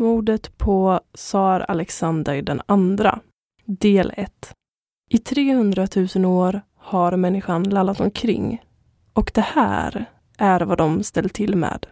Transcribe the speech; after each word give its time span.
Mordet 0.00 0.58
på 0.58 1.00
tsar 1.12 1.60
Alexander 1.60 2.42
den 2.42 2.60
andra. 2.66 3.20
Del 3.64 4.12
1. 4.16 4.52
I 5.10 5.18
300 5.18 5.86
000 6.14 6.24
år 6.24 6.60
har 6.76 7.16
människan 7.16 7.62
lallat 7.62 8.00
omkring. 8.00 8.62
Och 9.12 9.30
det 9.34 9.40
här 9.40 10.04
är 10.38 10.60
vad 10.60 10.78
de 10.78 11.02
ställt 11.02 11.34
till 11.34 11.56
med. 11.56 11.86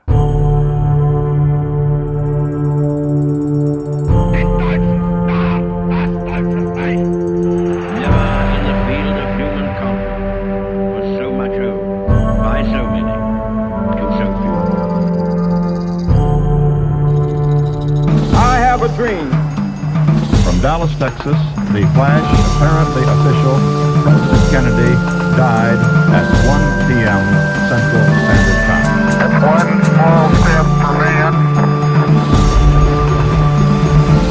Texas, 21.29 21.73
the 21.73 21.85
flash, 21.95 22.29
apparently 22.57 23.05
official, 23.05 23.57
President 24.03 24.45
Kennedy 24.51 24.93
died 25.37 25.81
at 26.17 26.25
1 26.49 26.89
p.m. 26.89 27.25
Central 27.69 28.05
Standard 28.25 28.61
Time. 28.69 28.89
It's 29.25 29.39
one 29.45 29.73
small 29.85 30.27
step 30.41 30.67
for 30.81 30.95
man, 31.03 31.33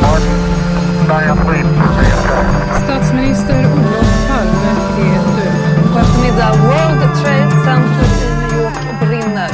one 0.02 0.26
giant 1.08 1.42
leap 1.50 1.68
for 1.78 1.90
mankind. 1.98 2.84
Statsminister 2.84 3.60
Olof 3.74 4.28
Palme 4.28 4.72
är 4.98 5.22
död. 5.38 5.94
På 5.94 6.00
eftermiddag, 6.00 6.52
World 6.52 7.16
Trade 7.24 7.52
Center 7.52 8.08
i 8.26 8.42
New 8.42 8.64
York 8.64 9.00
brinner. 9.00 9.50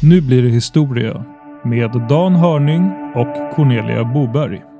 Nu 0.00 0.20
blir 0.20 0.42
det 0.42 0.48
historia 0.48 1.24
med 1.64 1.90
Dan 2.08 2.34
Hörning 2.34 3.12
och 3.14 3.56
Cornelia 3.56 4.04
Boberg. 4.04 4.75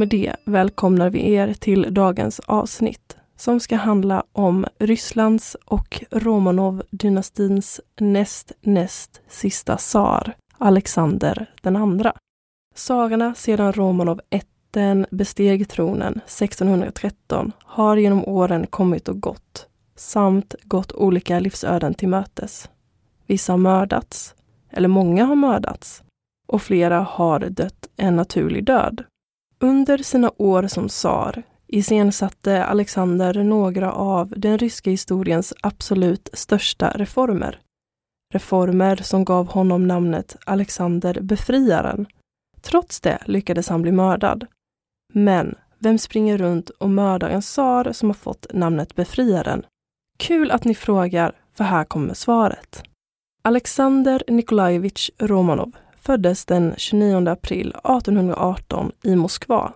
Med 0.00 0.08
det 0.08 0.36
välkomnar 0.44 1.10
vi 1.10 1.32
er 1.32 1.52
till 1.52 1.94
dagens 1.94 2.40
avsnitt 2.40 3.16
som 3.36 3.60
ska 3.60 3.76
handla 3.76 4.24
om 4.32 4.66
Rysslands 4.78 5.56
och 5.64 6.04
Romanov-dynastins 6.10 7.80
näst 8.00 8.52
näst 8.60 9.20
sista 9.28 9.76
tsar, 9.76 10.34
Alexander 10.58 11.50
den 11.62 11.76
andra. 11.76 12.12
Tsarerna 12.74 13.34
sedan 13.34 13.72
Romanov 13.72 14.20
ätten 14.30 15.06
besteg 15.10 15.68
tronen 15.68 16.12
1613 16.12 17.52
har 17.58 17.96
genom 17.96 18.24
åren 18.24 18.66
kommit 18.66 19.08
och 19.08 19.20
gått, 19.20 19.68
samt 19.96 20.54
gått 20.62 20.92
olika 20.92 21.38
livsöden 21.40 21.94
till 21.94 22.08
mötes. 22.08 22.70
Vissa 23.26 23.52
har 23.52 23.58
mördats, 23.58 24.34
eller 24.70 24.88
många 24.88 25.24
har 25.24 25.36
mördats, 25.36 26.02
och 26.48 26.62
flera 26.62 27.00
har 27.00 27.40
dött 27.40 27.88
en 27.96 28.16
naturlig 28.16 28.64
död. 28.64 29.04
Under 29.62 29.98
sina 29.98 30.32
år 30.36 30.66
som 30.66 30.88
tsar 30.88 31.42
iscensatte 31.66 32.64
Alexander 32.64 33.44
några 33.44 33.92
av 33.92 34.34
den 34.36 34.58
ryska 34.58 34.90
historiens 34.90 35.54
absolut 35.60 36.28
största 36.32 36.90
reformer. 36.90 37.60
Reformer 38.34 38.96
som 38.96 39.24
gav 39.24 39.46
honom 39.52 39.86
namnet 39.86 40.36
Alexander 40.46 41.20
befriaren. 41.20 42.06
Trots 42.60 43.00
det 43.00 43.18
lyckades 43.26 43.68
han 43.68 43.82
bli 43.82 43.92
mördad. 43.92 44.46
Men 45.12 45.54
vem 45.78 45.98
springer 45.98 46.38
runt 46.38 46.70
och 46.70 46.90
mördar 46.90 47.30
en 47.30 47.42
tsar 47.42 47.92
som 47.92 48.08
har 48.08 48.14
fått 48.14 48.46
namnet 48.52 48.94
befriaren? 48.94 49.66
Kul 50.18 50.50
att 50.50 50.64
ni 50.64 50.74
frågar, 50.74 51.32
för 51.54 51.64
här 51.64 51.84
kommer 51.84 52.14
svaret. 52.14 52.82
Alexander 53.42 54.22
Nikolajevitj 54.28 55.10
Romanov 55.18 55.76
föddes 56.02 56.44
den 56.44 56.74
29 56.76 57.28
april 57.28 57.68
1818 57.68 58.92
i 59.02 59.16
Moskva. 59.16 59.72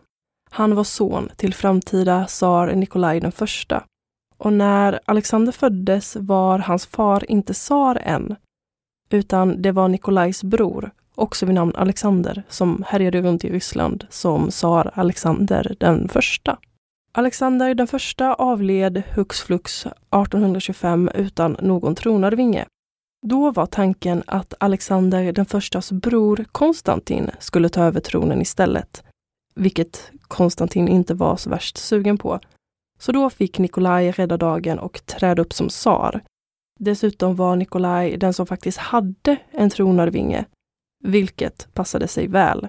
Han 0.51 0.75
var 0.75 0.85
son 0.85 1.29
till 1.37 1.55
framtida 1.55 2.25
tsar 2.25 2.75
Nikolaj 2.75 3.21
den 3.21 3.33
första. 3.33 3.85
Och 4.39 4.53
när 4.53 5.01
Alexander 5.05 5.53
föddes 5.53 6.17
var 6.17 6.59
hans 6.59 6.87
far 6.87 7.31
inte 7.31 7.53
tsar 7.53 7.99
än, 8.03 8.37
utan 9.11 9.63
det 9.63 9.73
var 9.73 9.89
Nikolajs 9.89 10.45
bror, 10.45 10.91
också 11.15 11.47
vid 11.47 11.55
namn 11.55 11.73
Alexander, 11.77 12.43
som 12.49 12.85
härjade 12.87 13.23
runt 13.23 13.45
i 13.45 13.51
Ryssland 13.51 14.07
som 14.11 14.49
tsar 14.49 14.91
Alexander 14.95 15.77
den 15.81 16.09
första. 16.09 16.59
Alexander 17.13 17.75
den 17.75 17.87
första 17.87 18.35
avled 18.35 19.03
hux 19.15 19.41
flux 19.43 19.87
1825 19.87 21.11
utan 21.15 21.57
någon 21.61 21.95
tronarvinge. 21.95 22.67
Då 23.29 23.51
var 23.51 23.67
tanken 23.67 24.23
att 24.27 24.55
Alexander 24.61 25.33
den 25.33 25.47
förstas 25.47 25.93
bror 25.93 26.45
Konstantin 26.53 27.31
skulle 27.39 27.69
ta 27.69 27.85
över 27.85 28.01
tronen 28.01 28.43
istället, 28.43 29.05
vilket 29.55 30.11
Konstantin 30.23 30.89
inte 30.89 31.15
var 31.15 31.37
så 31.37 31.51
värst 31.51 31.79
sugen 31.79 32.19
på. 32.19 32.41
Så 32.99 33.13
då 33.13 33.31
fick 33.31 33.59
Nikolaj 33.59 34.11
rädda 34.11 34.37
dagen 34.37 34.79
och 34.79 35.07
träda 35.07 35.43
upp 35.43 35.53
som 35.53 35.69
tsar. 35.69 36.21
Dessutom 36.81 37.37
var 37.37 37.57
Nikolaj 37.57 38.17
den 38.17 38.33
som 38.33 38.47
faktiskt 38.47 38.79
hade 38.79 39.37
en 39.51 39.71
tronarvinge, 39.71 40.45
vilket 41.05 41.69
passade 41.75 42.09
sig 42.09 42.27
väl. 42.27 42.69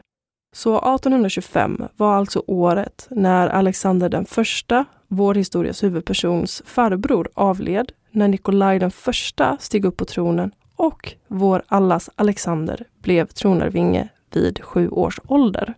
Så 0.56 0.78
1825 0.78 1.84
var 1.98 2.16
alltså 2.16 2.44
året 2.48 3.08
när 3.12 3.48
Alexander 3.48 4.10
den 4.10 4.26
första, 4.26 4.86
vår 5.08 5.36
historias 5.36 5.84
huvudpersons 5.84 6.62
farbror, 6.66 7.30
avled, 7.34 7.92
när 8.16 8.28
Nikolaj 8.28 8.80
den 8.80 8.92
första 8.92 9.58
steg 9.60 9.86
upp 9.86 9.98
på 9.98 10.06
tronen 10.06 10.52
och 10.76 11.14
vår 11.28 11.64
allas 11.68 12.10
Alexander 12.16 12.86
blev 13.02 13.28
tronarvinge 13.28 14.10
vid 14.32 14.64
sju 14.64 14.90
års 14.90 15.20
ålder. 15.28 15.74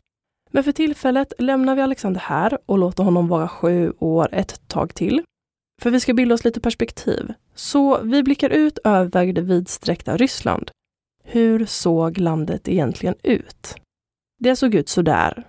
Men 0.51 0.63
för 0.63 0.71
tillfället 0.71 1.33
lämnar 1.39 1.75
vi 1.75 1.81
Alexander 1.81 2.21
här 2.21 2.57
och 2.65 2.77
låter 2.77 3.03
honom 3.03 3.27
vara 3.27 3.47
sju 3.47 3.93
år 3.99 4.29
ett 4.31 4.67
tag 4.67 4.93
till. 4.93 5.23
För 5.81 5.91
vi 5.91 5.99
ska 5.99 6.13
bilda 6.13 6.35
oss 6.35 6.43
lite 6.43 6.59
perspektiv. 6.59 7.33
Så 7.55 8.01
vi 8.01 8.23
blickar 8.23 8.49
ut 8.49 8.79
över 8.83 9.33
det 9.33 9.41
vidsträckta 9.41 10.17
Ryssland. 10.17 10.71
Hur 11.23 11.65
såg 11.65 12.17
landet 12.17 12.67
egentligen 12.67 13.15
ut? 13.23 13.75
Det 14.39 14.55
såg 14.55 14.75
ut 14.75 14.89
så 14.89 15.01
där. 15.01 15.47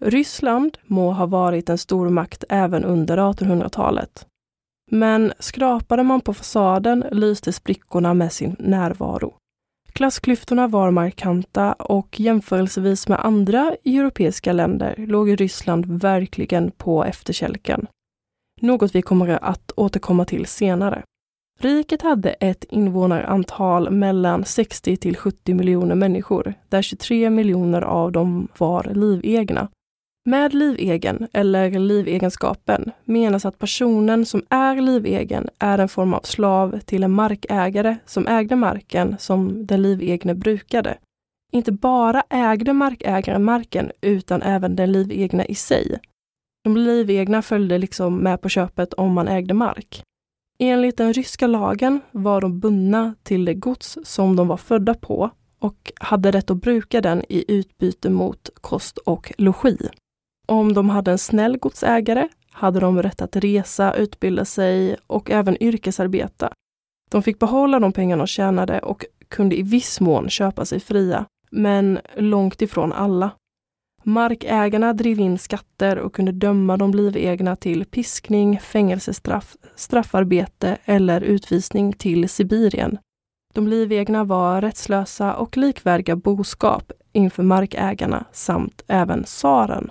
Ryssland 0.00 0.78
må 0.86 1.12
ha 1.12 1.26
varit 1.26 1.68
en 1.68 1.78
stormakt 1.78 2.44
även 2.48 2.84
under 2.84 3.18
1800-talet. 3.18 4.26
Men 4.90 5.32
skrapade 5.38 6.02
man 6.02 6.20
på 6.20 6.34
fasaden 6.34 7.04
lyste 7.10 7.52
sprickorna 7.52 8.14
med 8.14 8.32
sin 8.32 8.56
närvaro. 8.58 9.34
Klassklyftorna 9.92 10.68
var 10.68 10.90
markanta 10.90 11.72
och 11.72 12.20
jämförelsevis 12.20 13.08
med 13.08 13.24
andra 13.24 13.74
europeiska 13.84 14.52
länder 14.52 14.94
låg 14.98 15.40
Ryssland 15.40 15.86
verkligen 15.86 16.70
på 16.70 17.04
efterkälken. 17.04 17.86
Något 18.60 18.94
vi 18.94 19.02
kommer 19.02 19.44
att 19.44 19.72
återkomma 19.76 20.24
till 20.24 20.46
senare. 20.46 21.02
Riket 21.60 22.02
hade 22.02 22.30
ett 22.30 22.64
invånarantal 22.64 23.90
mellan 23.90 24.44
60 24.44 24.96
till 24.96 25.16
70 25.16 25.54
miljoner 25.54 25.94
människor, 25.94 26.54
där 26.68 26.82
23 26.82 27.30
miljoner 27.30 27.82
av 27.82 28.12
dem 28.12 28.48
var 28.58 28.84
livegna. 28.94 29.68
Med 30.28 30.54
livegen, 30.54 31.28
eller 31.32 31.70
livegenskapen, 31.70 32.90
menas 33.04 33.44
att 33.44 33.58
personen 33.58 34.26
som 34.26 34.42
är 34.48 34.80
livegen 34.80 35.48
är 35.58 35.78
en 35.78 35.88
form 35.88 36.14
av 36.14 36.20
slav 36.20 36.80
till 36.80 37.02
en 37.02 37.10
markägare 37.10 37.96
som 38.06 38.26
ägde 38.26 38.56
marken 38.56 39.16
som 39.18 39.66
den 39.66 39.82
livegne 39.82 40.34
brukade. 40.34 40.98
Inte 41.52 41.72
bara 41.72 42.22
ägde 42.30 42.72
markägaren 42.72 43.44
marken, 43.44 43.92
utan 44.00 44.42
även 44.42 44.76
den 44.76 44.92
livegna 44.92 45.44
i 45.44 45.54
sig. 45.54 45.98
De 46.64 46.76
livegna 46.76 47.42
följde 47.42 47.78
liksom 47.78 48.16
med 48.16 48.40
på 48.40 48.48
köpet 48.48 48.94
om 48.94 49.12
man 49.12 49.28
ägde 49.28 49.54
mark. 49.54 50.02
Enligt 50.58 50.96
den 50.96 51.12
ryska 51.12 51.46
lagen 51.46 52.00
var 52.10 52.40
de 52.40 52.60
bundna 52.60 53.14
till 53.22 53.44
det 53.44 53.54
gods 53.54 53.98
som 54.04 54.36
de 54.36 54.48
var 54.48 54.56
födda 54.56 54.94
på 54.94 55.30
och 55.58 55.92
hade 56.00 56.30
rätt 56.30 56.50
att 56.50 56.60
bruka 56.60 57.00
den 57.00 57.22
i 57.28 57.44
utbyte 57.48 58.10
mot 58.10 58.50
kost 58.60 58.98
och 58.98 59.32
logi. 59.38 59.78
Om 60.46 60.72
de 60.72 60.88
hade 60.88 61.10
en 61.10 61.18
snäll 61.18 61.58
godsägare 61.58 62.28
hade 62.52 62.80
de 62.80 63.02
rätt 63.02 63.22
att 63.22 63.36
resa, 63.36 63.94
utbilda 63.94 64.44
sig 64.44 64.96
och 65.06 65.30
även 65.30 65.62
yrkesarbeta. 65.62 66.52
De 67.10 67.22
fick 67.22 67.38
behålla 67.38 67.80
de 67.80 67.92
pengar 67.92 68.16
de 68.16 68.26
tjänade 68.26 68.78
och 68.78 69.04
kunde 69.28 69.58
i 69.58 69.62
viss 69.62 70.00
mån 70.00 70.30
köpa 70.30 70.64
sig 70.64 70.80
fria, 70.80 71.24
men 71.50 71.98
långt 72.16 72.62
ifrån 72.62 72.92
alla. 72.92 73.30
Markägarna 74.02 74.92
drev 74.92 75.20
in 75.20 75.38
skatter 75.38 75.98
och 75.98 76.14
kunde 76.14 76.32
döma 76.32 76.76
de 76.76 76.94
livegna 76.94 77.56
till 77.56 77.84
piskning, 77.84 78.60
fängelsestraff, 78.60 79.56
straffarbete 79.74 80.78
eller 80.84 81.20
utvisning 81.20 81.92
till 81.92 82.28
Sibirien. 82.28 82.98
De 83.54 83.68
livegna 83.68 84.24
var 84.24 84.60
rättslösa 84.60 85.34
och 85.34 85.56
likvärdiga 85.56 86.16
boskap 86.16 86.92
inför 87.12 87.42
markägarna 87.42 88.24
samt 88.32 88.82
även 88.86 89.24
tsaren. 89.24 89.90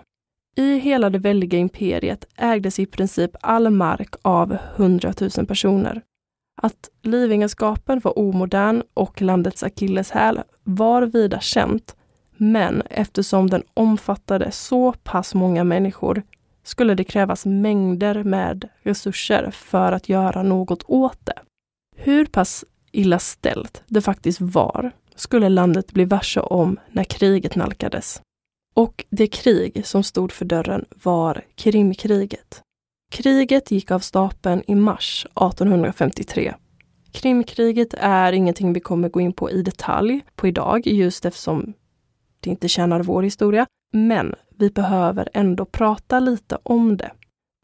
I 0.56 0.78
hela 0.80 1.10
det 1.10 1.20
väldiga 1.20 1.60
imperiet 1.60 2.26
ägdes 2.38 2.80
i 2.80 2.86
princip 2.86 3.32
all 3.42 3.70
mark 3.70 4.16
av 4.22 4.58
hundratusen 4.76 5.46
personer. 5.46 6.02
Att 6.62 6.90
livegenskapen 7.02 8.00
var 8.04 8.20
omodern 8.20 8.84
och 8.94 9.22
landets 9.22 9.64
akilleshäl 9.64 10.42
var 10.64 11.02
vida 11.02 11.40
känt, 11.40 11.96
men 12.38 12.82
eftersom 12.82 13.50
den 13.50 13.64
omfattade 13.74 14.52
så 14.52 14.94
pass 14.94 15.36
många 15.36 15.64
människor 15.64 16.24
skulle 16.64 16.96
det 16.96 17.04
krävas 17.04 17.46
mängder 17.46 18.24
med 18.24 18.70
resurser 18.84 19.52
för 19.52 19.92
att 19.92 20.10
göra 20.10 20.44
något 20.44 20.84
åt 20.88 21.20
det. 21.26 21.40
Hur 21.96 22.26
pass 22.26 22.66
illa 22.92 23.20
ställt 23.20 23.84
det 23.88 24.02
faktiskt 24.02 24.42
var 24.42 24.92
skulle 25.16 25.50
landet 25.50 25.92
bli 25.92 26.06
varse 26.06 26.40
om 26.40 26.80
när 26.92 27.04
kriget 27.04 27.56
nalkades. 27.56 28.22
Och 28.74 29.06
det 29.10 29.28
krig 29.28 29.86
som 29.86 30.04
stod 30.04 30.32
för 30.32 30.46
dörren 30.46 30.86
var 31.04 31.46
Krimkriget. 31.56 32.62
Kriget 33.12 33.72
gick 33.72 33.92
av 33.92 34.00
stapeln 34.00 34.64
i 34.68 34.76
mars 34.76 35.26
1853. 35.26 36.54
Krimkriget 37.12 37.94
är 37.98 38.34
ingenting 38.34 38.74
vi 38.74 38.80
kommer 38.80 39.10
gå 39.10 39.22
in 39.22 39.34
på 39.34 39.52
i 39.52 39.62
detalj 39.62 40.22
på 40.36 40.48
idag, 40.48 40.88
just 40.88 41.26
eftersom 41.26 41.74
det 42.40 42.50
inte 42.50 42.68
tjänar 42.68 43.04
vår 43.04 43.24
historia. 43.24 43.66
Men 43.94 44.36
vi 44.58 44.70
behöver 44.70 45.30
ändå 45.34 45.66
prata 45.66 46.20
lite 46.20 46.58
om 46.64 46.98
det. 46.98 47.12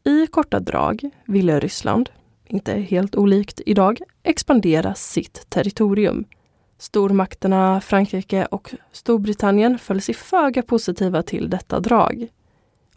I 0.04 0.26
korta 0.26 0.60
drag 0.60 1.10
ville 1.26 1.60
Ryssland, 1.60 2.10
inte 2.46 2.72
helt 2.72 3.16
olikt 3.16 3.60
idag, 3.66 4.00
expandera 4.22 4.94
sitt 4.94 5.50
territorium 5.50 6.24
Stormakterna 6.80 7.80
Frankrike 7.80 8.46
och 8.46 8.74
Storbritannien 8.92 9.78
föll 9.78 10.00
sig 10.00 10.14
föga 10.14 10.62
positiva 10.62 11.22
till 11.22 11.50
detta 11.50 11.80
drag. 11.80 12.28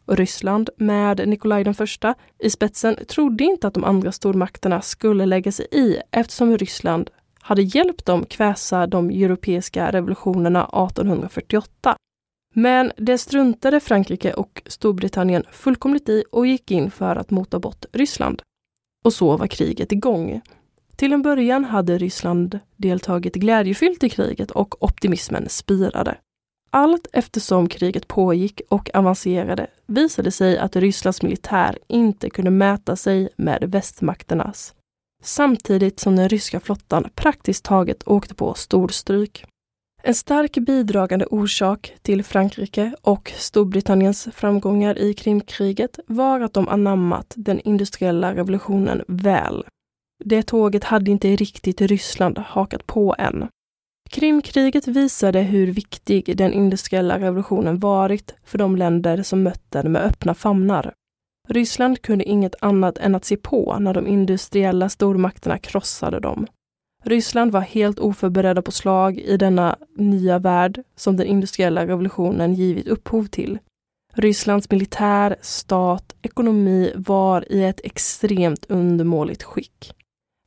Och 0.06 0.18
Ryssland, 0.18 0.70
med 0.78 1.28
Nikolaj 1.28 1.64
den 1.64 1.74
första 1.74 2.16
i 2.40 2.50
spetsen, 2.50 2.96
trodde 3.08 3.44
inte 3.44 3.68
att 3.68 3.74
de 3.74 3.84
andra 3.84 4.12
stormakterna 4.12 4.82
skulle 4.82 5.26
lägga 5.26 5.52
sig 5.52 5.68
i 5.72 5.98
eftersom 6.12 6.58
Ryssland 6.58 7.10
hade 7.40 7.62
hjälpt 7.62 8.06
dem 8.06 8.26
kväsa 8.26 8.88
de 8.88 9.10
europeiska 9.10 9.92
revolutionerna 9.92 10.64
1848. 10.64 11.96
Men 12.56 12.92
det 12.98 13.18
struntade 13.18 13.80
Frankrike 13.80 14.34
och 14.34 14.62
Storbritannien 14.66 15.44
fullkomligt 15.52 16.10
i 16.10 16.24
och 16.32 16.48
gick 16.48 16.72
in 16.72 16.92
för 16.92 17.16
att 17.16 17.32
mota 17.32 17.60
bort 17.60 17.86
Ryssland. 17.92 18.42
Och 19.04 19.14
så 19.14 19.38
var 19.38 19.48
kriget 19.48 19.92
igång. 19.92 20.42
Till 20.96 21.14
en 21.14 21.22
början 21.22 21.66
hade 21.66 21.98
Ryssland 21.98 22.60
deltagit 22.78 23.36
glädjefyllt 23.36 24.04
i 24.04 24.10
kriget 24.10 24.52
och 24.52 24.84
optimismen 24.84 25.50
spirade. 25.50 26.18
Allt 26.70 27.08
eftersom 27.14 27.70
kriget 27.70 28.08
pågick 28.08 28.62
och 28.70 28.90
avancerade 28.94 29.68
visade 29.86 30.32
sig 30.32 30.58
att 30.58 30.76
Rysslands 30.76 31.22
militär 31.22 31.78
inte 31.88 32.30
kunde 32.30 32.52
mäta 32.52 32.96
sig 32.96 33.30
med 33.38 33.64
västmakternas. 33.72 34.74
Samtidigt 35.24 36.00
som 36.00 36.16
den 36.16 36.30
ryska 36.30 36.60
flottan 36.60 37.10
praktiskt 37.16 37.66
taget 37.66 38.08
åkte 38.08 38.36
på 38.36 38.54
storstryk. 38.54 39.46
En 40.04 40.14
stark 40.14 40.58
bidragande 40.58 41.26
orsak 41.26 41.94
till 42.02 42.24
Frankrike 42.24 42.96
och 43.02 43.34
Storbritanniens 43.36 44.28
framgångar 44.34 44.98
i 44.98 45.14
Krimkriget 45.14 46.00
var 46.08 46.42
att 46.42 46.54
de 46.54 46.68
anammat 46.68 47.34
den 47.36 47.60
industriella 47.60 48.36
revolutionen 48.36 49.04
väl. 49.08 49.64
Det 50.26 50.44
tåget 50.44 50.84
hade 50.84 51.12
inte 51.12 51.36
riktigt 51.36 51.82
Ryssland 51.82 52.38
hakat 52.38 52.88
på 52.88 53.16
än. 53.18 53.48
Krimkriget 54.10 54.88
visade 54.88 55.42
hur 55.42 55.68
viktig 55.68 56.38
den 56.38 56.54
industriella 56.54 57.20
revolutionen 57.20 57.80
varit 57.80 58.36
för 58.44 58.58
de 58.58 58.76
länder 58.76 59.24
som 59.24 59.44
mött 59.44 59.72
den 59.72 59.92
med 59.92 60.02
öppna 60.02 60.34
famnar. 60.34 60.94
Ryssland 61.50 62.02
kunde 62.02 62.24
inget 62.24 62.56
annat 62.60 62.98
än 62.98 63.16
att 63.16 63.26
se 63.26 63.38
på 63.38 63.78
när 63.80 63.94
de 63.94 64.08
industriella 64.08 64.90
stormakterna 64.90 65.58
krossade 65.58 66.20
dem. 66.20 66.48
Ryssland 67.04 67.52
var 67.52 67.62
helt 67.62 68.00
oförberedda 68.00 68.62
på 68.62 68.72
slag 68.72 69.20
i 69.20 69.38
denna 69.38 69.78
nya 69.98 70.40
värld 70.40 70.84
som 70.96 71.18
den 71.18 71.28
industriella 71.28 71.88
revolutionen 71.88 72.54
givit 72.54 72.88
upphov 72.88 73.26
till. 73.26 73.60
Rysslands 74.14 74.72
militär, 74.72 75.36
stat, 75.42 76.16
ekonomi 76.22 76.92
var 76.96 77.52
i 77.52 77.64
ett 77.64 77.82
extremt 77.84 78.66
undermåligt 78.70 79.44
skick. 79.44 79.94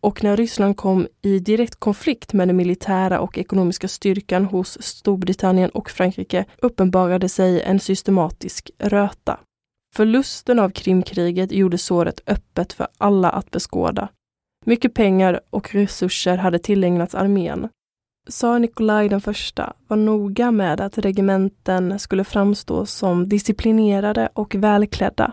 Och 0.07 0.25
när 0.25 0.37
Ryssland 0.37 0.77
kom 0.77 1.07
i 1.23 1.39
direkt 1.39 1.75
konflikt 1.75 2.33
med 2.33 2.49
den 2.49 2.57
militära 2.57 3.21
och 3.21 3.39
ekonomiska 3.39 3.89
styrkan 3.89 4.45
hos 4.45 4.83
Storbritannien 4.83 5.71
och 5.71 5.91
Frankrike 5.91 6.45
uppenbarade 6.63 7.29
sig 7.29 7.63
en 7.63 7.81
systematisk 7.81 8.71
röta. 8.79 9.41
Förlusten 9.97 10.59
av 10.59 10.71
Krimkriget 10.71 11.53
gjorde 11.53 11.79
såret 11.79 12.21
öppet 12.27 12.73
för 12.73 12.87
alla 12.99 13.31
att 13.31 13.51
beskåda. 13.51 14.09
Mycket 14.67 14.95
pengar 14.95 15.41
och 15.51 15.75
resurser 15.75 16.37
hade 16.37 16.59
tillägnats 16.59 17.15
armén. 17.15 17.69
Tsar 18.31 18.59
Nikolaj 18.59 19.09
den 19.09 19.21
första 19.21 19.73
var 19.89 19.97
noga 19.97 20.51
med 20.51 20.81
att 20.81 20.99
regementen 20.99 21.99
skulle 21.99 22.25
framstå 22.25 22.87
som 22.87 23.29
disciplinerade 23.29 24.29
och 24.35 24.55
välklädda. 24.55 25.33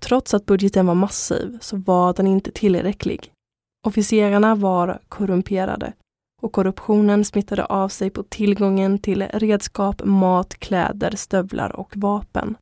Trots 0.00 0.34
att 0.34 0.46
budgeten 0.46 0.86
var 0.86 0.94
massiv 0.94 1.58
så 1.60 1.76
var 1.76 2.14
den 2.14 2.26
inte 2.26 2.50
tillräcklig. 2.50 3.32
Officerarna 3.86 4.54
var 4.54 4.98
korrumperade 5.08 5.92
och 6.42 6.52
korruptionen 6.52 7.24
smittade 7.24 7.64
av 7.64 7.88
sig 7.88 8.10
på 8.10 8.22
tillgången 8.22 8.98
till 8.98 9.22
redskap, 9.22 10.04
mat, 10.04 10.54
kläder, 10.54 11.16
stövlar 11.16 11.76
och 11.76 11.92
vapen. 11.96 12.56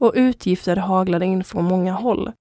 Och 0.00 0.12
utgifter 0.16 0.76
haglade 0.76 1.26
in 1.26 1.44
från 1.44 1.64
många 1.64 1.92
håll. 1.92 2.32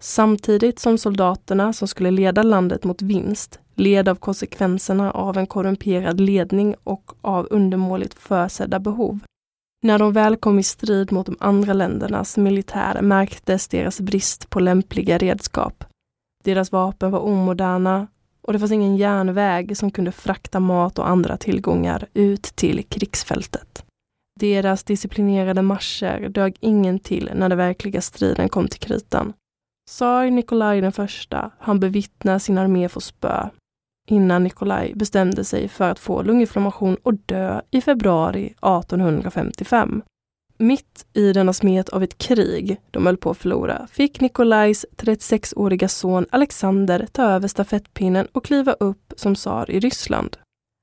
Samtidigt 0.00 0.78
som 0.78 0.98
soldaterna 0.98 1.72
som 1.72 1.88
skulle 1.88 2.10
leda 2.10 2.42
landet 2.42 2.84
mot 2.84 3.02
vinst 3.02 3.60
led 3.74 4.08
av 4.08 4.14
konsekvenserna 4.14 5.10
av 5.10 5.38
en 5.38 5.46
korrumperad 5.46 6.20
ledning 6.20 6.74
och 6.84 7.12
av 7.20 7.48
undermåligt 7.50 8.14
försedda 8.14 8.78
behov. 8.78 9.18
När 9.82 9.98
de 9.98 10.12
väl 10.12 10.36
kom 10.36 10.58
i 10.58 10.62
strid 10.62 11.12
mot 11.12 11.26
de 11.26 11.36
andra 11.40 11.72
ländernas 11.72 12.36
militär 12.36 13.02
märktes 13.02 13.68
deras 13.68 14.00
brist 14.00 14.50
på 14.50 14.60
lämpliga 14.60 15.18
redskap 15.18 15.84
deras 16.44 16.72
vapen 16.72 17.10
var 17.10 17.20
omoderna 17.20 18.06
och 18.42 18.52
det 18.52 18.58
fanns 18.58 18.72
ingen 18.72 18.96
järnväg 18.96 19.76
som 19.76 19.90
kunde 19.90 20.12
frakta 20.12 20.60
mat 20.60 20.98
och 20.98 21.08
andra 21.08 21.36
tillgångar 21.36 22.06
ut 22.14 22.42
till 22.42 22.84
krigsfältet. 22.88 23.84
Deras 24.40 24.84
disciplinerade 24.84 25.62
marscher 25.62 26.28
dög 26.28 26.56
ingen 26.60 26.98
till 26.98 27.30
när 27.34 27.48
den 27.48 27.58
verkliga 27.58 28.00
striden 28.00 28.48
kom 28.48 28.68
till 28.68 28.80
kritan. 28.80 29.32
Tsar 29.90 30.30
Nikolaj 30.30 30.80
den 30.80 30.92
första 30.92 31.50
han 31.58 31.80
bevittna 31.80 32.38
sin 32.38 32.58
armé 32.58 32.88
få 32.88 33.00
spö. 33.00 33.48
innan 34.08 34.44
Nikolaj 34.44 34.94
bestämde 34.94 35.44
sig 35.44 35.68
för 35.68 35.90
att 35.90 35.98
få 35.98 36.22
lunginflammation 36.22 36.96
och 37.02 37.14
dö 37.14 37.60
i 37.70 37.80
februari 37.80 38.46
1855. 38.46 40.02
Mitt 40.62 41.06
i 41.12 41.32
denna 41.32 41.52
smet 41.52 41.88
av 41.88 42.02
ett 42.02 42.18
krig 42.18 42.80
de 42.90 43.06
höll 43.06 43.16
på 43.16 43.30
att 43.30 43.38
förlora 43.38 43.86
fick 43.92 44.20
Nikolajs 44.20 44.86
36-åriga 44.96 45.88
son 45.88 46.26
Alexander 46.30 47.06
ta 47.12 47.22
över 47.22 47.48
stafettpinnen 47.48 48.26
och 48.32 48.44
kliva 48.44 48.72
upp 48.72 49.12
som 49.16 49.34
tsar 49.34 49.70
i 49.70 49.80
Ryssland. 49.80 50.36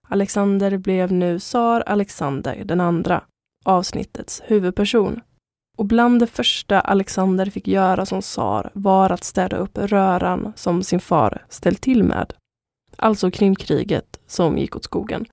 Alexander 0.08 0.78
blev 0.78 1.12
nu 1.12 1.40
tsar 1.40 1.82
Alexander 1.82 2.64
den 2.66 2.82
andra, 2.82 3.24
avsnittets 3.66 4.42
huvudperson. 4.46 5.22
Och 5.78 5.86
bland 5.86 6.20
det 6.20 6.28
första 6.28 6.80
Alexander 6.80 7.46
fick 7.46 7.68
göra 7.68 8.06
som 8.06 8.22
tsar 8.22 8.72
var 8.74 9.10
att 9.10 9.24
städa 9.24 9.58
upp 9.58 9.78
röran 9.78 10.54
som 10.56 10.84
sin 10.84 11.00
far 11.00 11.46
ställt 11.50 11.82
till 11.82 12.04
med. 12.04 12.34
Alltså 12.96 13.32
Krimkriget 13.32 14.20
som 14.28 14.58
gick 14.58 14.76
åt 14.76 14.84
skogen. 14.84 15.26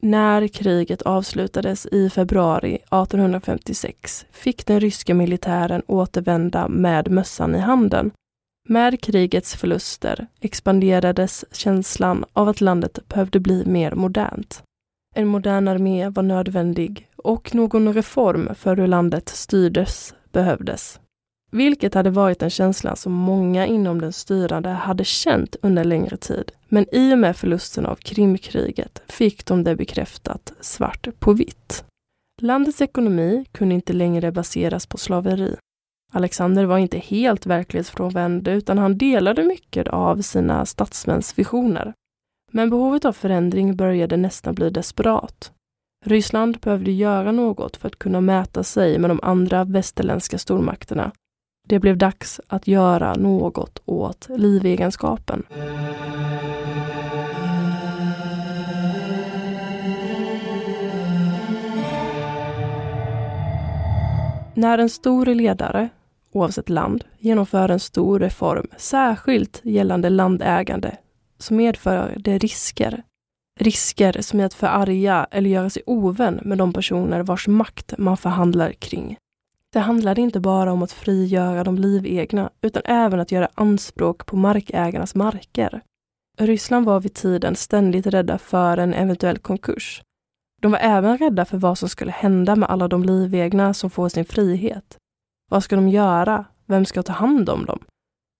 När 0.00 0.48
kriget 0.48 1.02
avslutades 1.02 1.86
i 1.86 2.10
februari 2.10 2.74
1856 2.74 4.26
fick 4.30 4.66
den 4.66 4.80
ryska 4.80 5.14
militären 5.14 5.82
återvända 5.86 6.68
med 6.68 7.10
mössan 7.10 7.54
i 7.54 7.58
handen. 7.58 8.10
Med 8.68 9.00
krigets 9.00 9.56
förluster 9.56 10.26
expanderades 10.40 11.44
känslan 11.52 12.24
av 12.32 12.48
att 12.48 12.60
landet 12.60 13.08
behövde 13.08 13.40
bli 13.40 13.64
mer 13.66 13.94
modernt. 13.94 14.62
En 15.14 15.26
modern 15.26 15.68
armé 15.68 16.08
var 16.08 16.22
nödvändig 16.22 17.08
och 17.16 17.54
någon 17.54 17.94
reform 17.94 18.54
för 18.54 18.76
hur 18.76 18.86
landet 18.86 19.28
styrdes 19.28 20.14
behövdes. 20.32 21.00
Vilket 21.56 21.94
hade 21.94 22.10
varit 22.10 22.42
en 22.42 22.50
känsla 22.50 22.96
som 22.96 23.12
många 23.12 23.66
inom 23.66 24.00
den 24.00 24.12
styrande 24.12 24.68
hade 24.68 25.04
känt 25.04 25.56
under 25.62 25.84
längre 25.84 26.16
tid. 26.16 26.52
Men 26.68 26.86
i 26.92 27.14
och 27.14 27.18
med 27.18 27.36
förlusten 27.36 27.86
av 27.86 27.94
Krimkriget 27.94 29.02
fick 29.08 29.46
de 29.46 29.64
det 29.64 29.76
bekräftat 29.76 30.52
svart 30.60 31.08
på 31.18 31.32
vitt. 31.32 31.84
Landets 32.42 32.80
ekonomi 32.80 33.44
kunde 33.52 33.74
inte 33.74 33.92
längre 33.92 34.32
baseras 34.32 34.86
på 34.86 34.98
slaveri. 34.98 35.56
Alexander 36.12 36.64
var 36.64 36.78
inte 36.78 36.98
helt 36.98 37.46
verklighetsfrånvänd 37.46 38.48
utan 38.48 38.78
han 38.78 38.98
delade 38.98 39.44
mycket 39.44 39.88
av 39.88 40.22
sina 40.22 40.66
statsmäns 40.66 41.38
visioner. 41.38 41.92
Men 42.52 42.70
behovet 42.70 43.04
av 43.04 43.12
förändring 43.12 43.76
började 43.76 44.16
nästan 44.16 44.54
bli 44.54 44.70
desperat. 44.70 45.52
Ryssland 46.04 46.58
behövde 46.58 46.90
göra 46.90 47.32
något 47.32 47.76
för 47.76 47.88
att 47.88 47.98
kunna 47.98 48.20
mäta 48.20 48.62
sig 48.62 48.98
med 48.98 49.10
de 49.10 49.20
andra 49.22 49.64
västerländska 49.64 50.38
stormakterna 50.38 51.12
det 51.66 51.78
blev 51.78 51.96
dags 51.96 52.40
att 52.46 52.66
göra 52.66 53.14
något 53.14 53.82
åt 53.84 54.28
livegenskapen. 54.36 55.42
När 64.54 64.78
en 64.78 64.88
stor 64.88 65.26
ledare, 65.26 65.88
oavsett 66.32 66.68
land, 66.68 67.04
genomför 67.18 67.68
en 67.68 67.80
stor 67.80 68.18
reform, 68.18 68.66
särskilt 68.76 69.60
gällande 69.64 70.10
landägande, 70.10 70.96
så 71.38 71.54
medför 71.54 72.14
det 72.18 72.38
risker. 72.38 73.02
Risker 73.60 74.20
som 74.20 74.40
är 74.40 74.44
att 74.44 74.54
förarga 74.54 75.26
eller 75.30 75.50
göra 75.50 75.70
sig 75.70 75.82
ovän 75.86 76.40
med 76.42 76.58
de 76.58 76.72
personer 76.72 77.22
vars 77.22 77.48
makt 77.48 77.94
man 77.98 78.16
förhandlar 78.16 78.72
kring. 78.72 79.16
Det 79.76 79.80
handlade 79.80 80.20
inte 80.20 80.40
bara 80.40 80.72
om 80.72 80.82
att 80.82 80.92
frigöra 80.92 81.64
de 81.64 81.78
livegna, 81.78 82.50
utan 82.60 82.82
även 82.84 83.20
att 83.20 83.32
göra 83.32 83.48
anspråk 83.54 84.26
på 84.26 84.36
markägarnas 84.36 85.14
marker. 85.14 85.82
Ryssland 86.38 86.86
var 86.86 87.00
vid 87.00 87.14
tiden 87.14 87.56
ständigt 87.56 88.06
rädda 88.06 88.38
för 88.38 88.76
en 88.76 88.94
eventuell 88.94 89.38
konkurs. 89.38 90.02
De 90.62 90.72
var 90.72 90.78
även 90.78 91.18
rädda 91.18 91.44
för 91.44 91.58
vad 91.58 91.78
som 91.78 91.88
skulle 91.88 92.10
hända 92.10 92.56
med 92.56 92.70
alla 92.70 92.88
de 92.88 93.04
livegna 93.04 93.74
som 93.74 93.90
får 93.90 94.08
sin 94.08 94.24
frihet. 94.24 94.96
Vad 95.50 95.64
ska 95.64 95.76
de 95.76 95.88
göra? 95.88 96.44
Vem 96.66 96.84
ska 96.84 97.02
ta 97.02 97.12
hand 97.12 97.48
om 97.48 97.64
dem? 97.64 97.78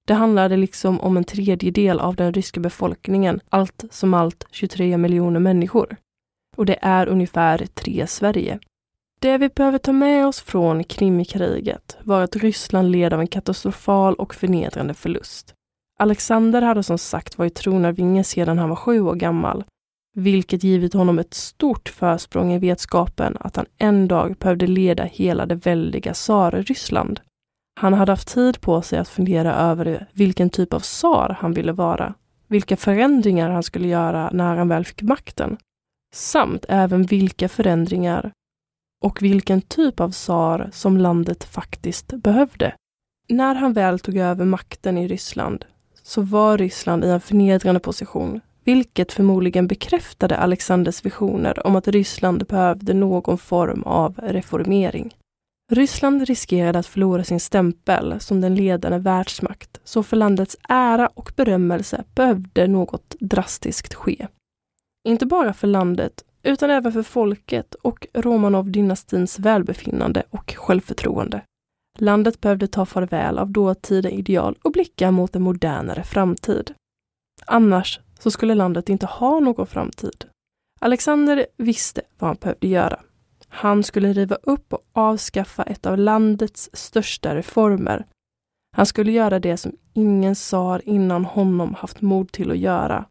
Det 0.07 0.15
handlade 0.15 0.57
liksom 0.57 1.01
om 1.01 1.17
en 1.17 1.25
tredjedel 1.25 2.01
av 2.01 2.17
den 2.17 2.33
ryska 2.33 2.61
befolkningen, 2.61 3.41
allt 3.49 3.85
som 3.91 4.15
allt 4.15 4.47
23 4.51 4.97
miljoner 4.97 5.41
människor. 5.41 5.97
Och 6.57 6.67
det 6.67 6.79
är 6.83 7.07
ungefär 7.07 7.67
tre 7.67 8.07
Sverige. 8.07 8.59
Det 9.21 9.39
vi 9.39 9.49
behöver 9.49 9.79
ta 9.79 9.93
med 9.93 10.27
oss 10.27 10.41
från 10.41 10.85
Krimkriget 10.85 11.97
var 12.03 12.23
att 12.23 12.37
Ryssland 12.37 12.91
led 12.91 13.13
av 13.13 13.21
en 13.21 13.27
katastrofal 13.27 14.15
och 14.15 14.35
förnedrande 14.35 14.95
förlust. 14.95 15.55
Alexander 15.99 16.63
hade 16.63 16.83
som 16.83 16.99
sagt 16.99 17.39
varit 17.39 17.55
tronarvinge 17.55 18.25
sedan 18.25 18.59
han 18.59 18.69
var 18.69 18.77
sju 18.77 19.01
år 19.01 19.15
gammal, 19.15 19.65
vilket 20.15 20.65
givit 20.65 20.95
honom 20.95 21.19
ett 21.19 21.35
stort 21.35 21.89
försprång 21.89 22.53
i 22.53 22.59
vetskapen 22.59 23.37
att 23.41 23.57
han 23.57 23.67
en 23.79 24.09
dag 24.09 24.37
behövde 24.37 24.67
leda 24.67 25.05
hela 25.05 25.47
det 25.47 25.55
väldiga 25.55 26.13
tsar-Ryssland. 26.15 27.21
Han 27.81 27.95
hade 27.95 28.13
haft 28.13 28.35
tid 28.35 28.61
på 28.61 28.83
sig 28.83 28.99
att 28.99 29.09
fundera 29.09 29.55
över 29.55 30.07
vilken 30.13 30.51
typ 30.51 30.73
av 30.75 30.81
tsar 30.81 31.37
han 31.41 31.53
ville 31.53 31.73
vara, 31.73 32.15
vilka 32.49 32.77
förändringar 32.77 33.51
han 33.51 33.63
skulle 33.63 33.89
göra 33.89 34.31
när 34.33 34.57
han 34.57 34.69
väl 34.69 34.85
fick 34.85 35.03
makten, 35.03 35.57
samt 36.15 36.67
även 36.69 37.03
vilka 37.03 37.49
förändringar 37.49 38.33
och 39.05 39.23
vilken 39.23 39.63
typ 39.63 40.01
av 40.01 40.11
tsar 40.11 40.71
som 40.73 40.97
landet 40.97 41.45
faktiskt 41.45 42.07
behövde. 42.07 42.75
När 43.29 43.55
han 43.55 43.73
väl 43.73 43.99
tog 43.99 44.17
över 44.17 44.45
makten 44.45 44.99
i 44.99 45.09
Ryssland 45.09 45.65
så 46.03 46.23
var 46.23 46.59
Ryssland 46.59 47.05
i 47.05 47.09
en 47.09 47.21
förnedrande 47.21 47.81
position, 47.81 48.41
vilket 48.65 49.13
förmodligen 49.13 49.67
bekräftade 49.67 50.37
Alexanders 50.37 51.05
visioner 51.05 51.67
om 51.67 51.77
att 51.77 51.89
Ryssland 51.89 52.47
behövde 52.47 52.95
någon 52.95 53.39
form 53.39 53.83
av 53.83 54.21
reformering. 54.23 55.17
Ryssland 55.73 56.29
riskerade 56.29 56.79
att 56.79 56.87
förlora 56.87 57.25
sin 57.25 57.41
stämpel 57.41 58.21
som 58.21 58.41
den 58.41 58.55
ledande 58.55 58.99
världsmakt, 58.99 59.81
så 59.85 60.03
för 60.03 60.17
landets 60.17 60.57
ära 60.69 61.07
och 61.15 61.33
berömmelse 61.37 62.05
behövde 62.15 62.67
något 62.67 63.15
drastiskt 63.21 63.95
ske. 63.95 64.27
Inte 65.09 65.27
bara 65.27 65.53
för 65.53 65.67
landet 65.67 66.25
utan 66.47 66.71
även 66.71 66.93
för 66.93 67.03
folket 67.03 67.75
och 67.75 68.07
Romanov-dynastins 68.15 69.39
välbefinnande 69.39 70.23
och 70.31 70.55
självförtroende. 70.57 71.43
Landet 71.99 72.41
behövde 72.41 72.67
ta 72.67 72.87
farväl 72.87 73.39
av 73.39 73.51
dåtida 73.51 74.11
ideal 74.11 74.59
och 74.63 74.73
blicka 74.73 75.11
mot 75.11 75.37
en 75.37 75.43
modernare 75.43 76.03
framtid. 76.03 76.75
Annars 77.47 78.01
så 78.19 78.31
skulle 78.31 78.55
landet 78.55 78.89
inte 78.89 79.07
ha 79.07 79.41
någon 79.41 79.67
framtid. 79.67 80.25
Alexander 80.81 81.47
visste 81.57 82.03
vad 82.19 82.29
han 82.29 82.37
behövde 82.41 82.69
göra. 82.69 83.01
Han 83.49 83.83
skulle 83.83 84.13
riva 84.13 84.37
upp 84.43 84.73
och 84.73 84.87
avskaffa 84.93 85.63
ett 85.63 85.87
av 85.87 85.99
landets 85.99 86.71
största 86.73 87.35
reformer. 87.35 88.07
Han 88.77 88.87
skulle 88.87 89.13
göra 89.13 89.39
det 89.39 89.57
som 89.57 89.77
ingen 89.93 90.35
tsar 90.35 90.83
innan 90.85 91.25
honom 91.25 91.75
haft 91.75 92.01
mod 92.01 92.33
till 92.33 92.51
att 92.51 92.59
göra. 92.59 93.05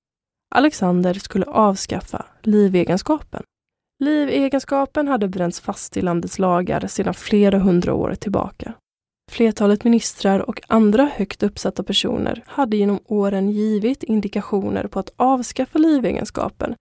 Alexander 0.55 1.13
skulle 1.13 1.45
avskaffa 1.45 2.25
livegenskapen. 2.41 3.43
Livegenskapen 4.03 5.07
hade 5.07 5.27
bränts 5.27 5.59
fast 5.59 5.97
i 5.97 6.01
landets 6.01 6.39
lagar 6.39 6.87
sedan 6.87 7.13
flera 7.13 7.59
hundra 7.59 7.93
år 7.93 8.15
tillbaka. 8.15 8.73
Flertalet 9.31 9.83
ministrar 9.83 10.39
och 10.39 10.61
andra 10.67 11.09
högt 11.15 11.43
uppsatta 11.43 11.83
personer 11.83 12.43
hade 12.47 12.77
genom 12.77 12.99
åren 13.05 13.49
givit 13.49 14.03
indikationer 14.03 14.87
på 14.87 14.99
att 14.99 15.13
avskaffa 15.15 15.79
livegenskapen. 15.79 16.75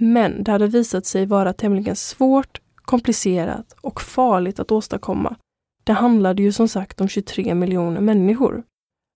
Men 0.00 0.44
det 0.44 0.52
hade 0.52 0.66
visat 0.66 1.06
sig 1.06 1.26
vara 1.26 1.52
tämligen 1.52 1.96
svårt, 1.96 2.60
komplicerat 2.74 3.76
och 3.80 4.00
farligt 4.00 4.60
att 4.60 4.72
åstadkomma. 4.72 5.36
Det 5.84 5.92
handlade 5.92 6.42
ju 6.42 6.52
som 6.52 6.68
sagt 6.68 7.00
om 7.00 7.08
23 7.08 7.54
miljoner 7.54 8.00
människor. 8.00 8.62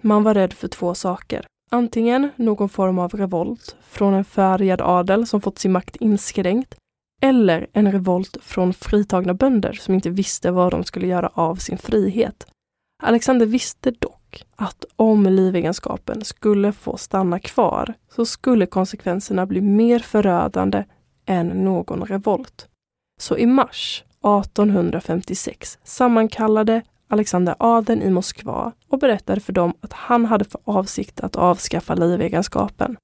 Man 0.02 0.22
var 0.22 0.34
rädd 0.34 0.52
för 0.52 0.68
två 0.68 0.94
saker. 0.94 1.46
Antingen 1.70 2.30
någon 2.37 2.68
form 2.68 2.99
av 2.99 3.11
revolt 3.11 3.76
från 3.88 4.14
en 4.14 4.25
färgad 4.25 4.80
adel 4.80 5.26
som 5.26 5.40
fått 5.40 5.58
sin 5.58 5.73
makt 5.73 5.96
inskränkt 5.96 6.75
eller 7.23 7.66
en 7.73 7.92
revolt 7.92 8.37
från 8.42 8.75
fritagna 8.75 9.35
bönder 9.35 9.73
som 9.73 9.94
inte 9.94 10.11
visste 10.11 10.50
vad 10.50 10.70
de 10.70 10.85
skulle 10.85 11.06
göra 11.06 11.30
av 11.35 11.56
sin 11.56 11.78
frihet. 11.78 12.46
Alexander 13.02 13.46
visste 13.46 13.90
dock 13.90 14.44
att 14.56 14.85
om 14.96 15.26
livegenskapen 15.26 16.25
skulle 16.25 16.73
få 16.73 16.96
stanna 16.96 17.38
kvar 17.38 17.94
så 18.11 18.25
skulle 18.25 18.66
konsekvenserna 18.66 19.46
bli 19.46 19.61
mer 19.61 19.99
förödande 19.99 20.85
än 21.26 21.46
någon 21.46 22.04
revolt. 22.04 22.68
Så 23.20 23.37
i 23.38 23.46
mars 23.46 24.04
1856 24.18 25.78
sammankallade 25.85 26.82
Alexander 27.08 27.54
adeln 27.58 28.02
i 28.02 28.10
Moskva 28.10 28.72
och 28.88 28.98
berättade 28.98 29.40
för 29.40 29.52
dem 29.52 29.75
att 29.80 29.92
han 29.92 30.25
hade 30.25 30.44
för 30.44 30.60
avsikt 30.64 31.20
att 31.20 31.36
avskaffa 31.36 31.94
livegenskapen. 31.94 32.96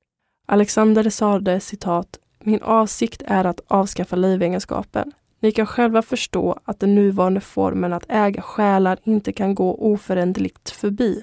Alexander 0.47 1.11
sade 1.11 1.61
citat 1.61 2.19
min 2.45 2.63
avsikt 2.63 3.23
är 3.27 3.45
att 3.45 3.61
avskaffa 3.69 4.17
livegenskapen. 4.17 5.13
Ni 5.41 5.53
kan 5.53 5.67
själva 5.67 6.03
förstå 6.03 6.59
att 6.65 6.81
den 6.81 6.95
nuvarande 6.95 7.41
formen 7.41 7.93
att 7.93 8.05
äga 8.09 8.43
själar 8.43 8.99
inte 9.05 9.33
kan 9.33 9.55
gå 9.55 9.75
oföränderligt 9.75 10.71
förbi. 10.71 11.23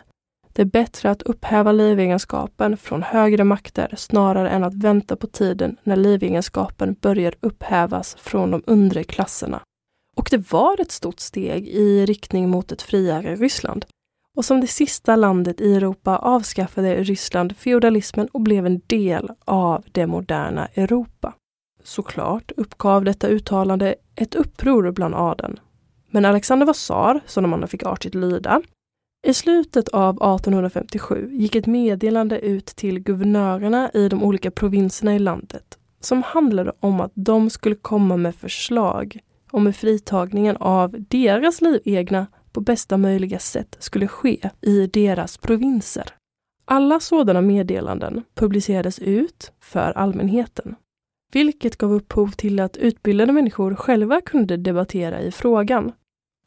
det 0.54 0.62
är 0.62 0.66
bättre 0.66 1.12
att 1.12 1.22
upphäva 1.22 1.72
livegenskapen 1.72 2.78
från 2.78 3.04
högre 3.04 3.44
makter 3.44 3.94
snarare 3.98 4.50
än 4.50 4.64
att 4.64 4.74
vänta 4.74 5.16
på 5.16 5.28
tiden 5.28 5.78
när 5.84 5.96
livegenskapen 5.96 6.96
börjar 7.02 7.34
upphävas 7.42 8.16
från 8.20 8.52
de 8.52 8.64
undre 8.68 9.04
klasserna. 9.04 9.62
Och 10.20 10.28
det 10.32 10.52
var 10.52 10.82
ett 10.82 10.92
stort 10.92 11.20
steg 11.20 11.68
i 11.68 12.06
riktning 12.06 12.50
mot 12.50 12.72
ett 12.72 12.82
friare 12.82 13.36
Ryssland. 13.36 13.86
Och 14.38 14.46
som 14.46 14.62
det 14.62 14.68
sista 14.68 15.16
landet 15.16 15.62
i 15.62 15.76
Europa 15.76 16.18
avskaffade 16.18 17.04
Ryssland 17.04 17.58
feodalismen 17.58 18.28
och 18.28 18.42
blev 18.42 18.66
en 18.66 18.82
del 18.88 19.30
av 19.46 19.84
det 19.92 20.08
moderna 20.08 20.68
Europa. 20.68 21.34
Såklart 21.84 22.52
uppgav 22.58 23.04
detta 23.04 23.28
uttalande 23.28 23.96
ett 24.16 24.36
uppror 24.36 24.92
bland 24.92 25.16
adeln. 25.16 25.60
Men 26.12 26.26
Alexander 26.26 26.66
var 26.66 26.74
tsar, 26.74 27.20
som 27.26 27.44
de 27.44 27.54
andra 27.54 27.68
fick 27.68 27.84
artigt 27.84 28.16
lyda. 28.16 28.62
I 29.28 29.34
slutet 29.34 29.90
av 29.90 30.16
1857 30.16 31.30
gick 31.32 31.56
ett 31.56 31.68
meddelande 31.68 32.40
ut 32.40 32.66
till 32.66 33.00
guvernörerna 33.00 33.92
i 33.94 34.10
de 34.10 34.24
olika 34.24 34.52
provinserna 34.52 35.16
i 35.16 35.20
landet 35.20 35.80
som 36.00 36.24
handlade 36.24 36.74
om 36.80 37.02
att 37.02 37.12
de 37.16 37.50
skulle 37.50 37.76
komma 37.76 38.18
med 38.18 38.36
förslag 38.36 39.20
om 39.52 39.66
hur 39.66 39.74
fritagningen 39.74 40.58
av 40.58 40.96
deras 41.10 41.62
livegna 41.62 42.28
på 42.52 42.62
bästa 42.62 42.98
möjliga 42.98 43.40
sätt 43.40 43.76
skulle 43.80 44.08
ske 44.08 44.50
i 44.62 44.88
deras 44.88 45.38
provinser. 45.38 46.14
Alla 46.66 47.00
sådana 47.00 47.42
meddelanden 47.42 48.24
publicerades 48.36 49.00
ut 49.00 49.52
för 49.60 49.98
allmänheten, 49.98 50.76
vilket 51.34 51.78
gav 51.78 51.94
upphov 51.94 52.32
till 52.32 52.60
att 52.60 52.78
utbildade 52.78 53.32
människor 53.32 53.76
själva 53.76 54.22
kunde 54.22 54.58
debattera 54.58 55.22
i 55.22 55.32
frågan. 55.32 55.92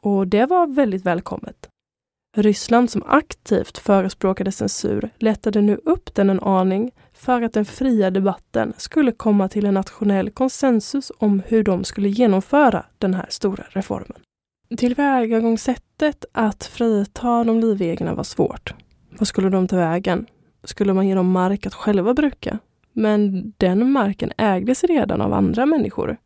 Och 0.01 0.27
det 0.27 0.45
var 0.45 0.67
väldigt 0.67 1.05
välkommet. 1.05 1.69
Ryssland 2.37 2.89
som 2.89 3.03
aktivt 3.07 3.77
förespråkade 3.77 4.51
censur 4.51 5.09
lättade 5.17 5.61
nu 5.61 5.79
upp 5.83 6.15
den 6.15 6.29
en 6.29 6.39
aning 6.39 6.91
för 7.23 7.41
att 7.41 7.53
den 7.53 7.65
fria 7.65 8.11
debatten 8.11 8.73
skulle 8.77 9.11
komma 9.11 9.49
till 9.49 9.65
en 9.65 9.73
nationell 9.73 10.29
konsensus 10.29 11.11
om 11.17 11.41
hur 11.47 11.63
de 11.63 11.83
skulle 11.83 12.09
genomföra 12.09 12.85
den 12.97 13.13
här 13.13 13.25
stora 13.29 13.63
reformen. 13.69 14.17
Tillvägagångssättet 14.77 16.25
att 16.31 16.63
frita 16.63 17.43
de 17.43 17.59
livegna 17.59 18.13
var 18.13 18.23
svårt. 18.23 18.73
Vad 19.19 19.27
skulle 19.27 19.49
de 19.49 19.67
ta 19.67 19.75
vägen? 19.75 20.25
Skulle 20.63 20.93
man 20.93 21.07
ge 21.07 21.15
dem 21.15 21.31
mark 21.31 21.65
att 21.65 21.73
själva 21.73 22.13
bruka? 22.13 22.59
Men 22.93 23.53
den 23.57 23.91
marken 23.91 24.31
ägdes 24.37 24.83
redan 24.83 25.21
av 25.21 25.33
andra 25.33 25.65
människor. 25.65 26.17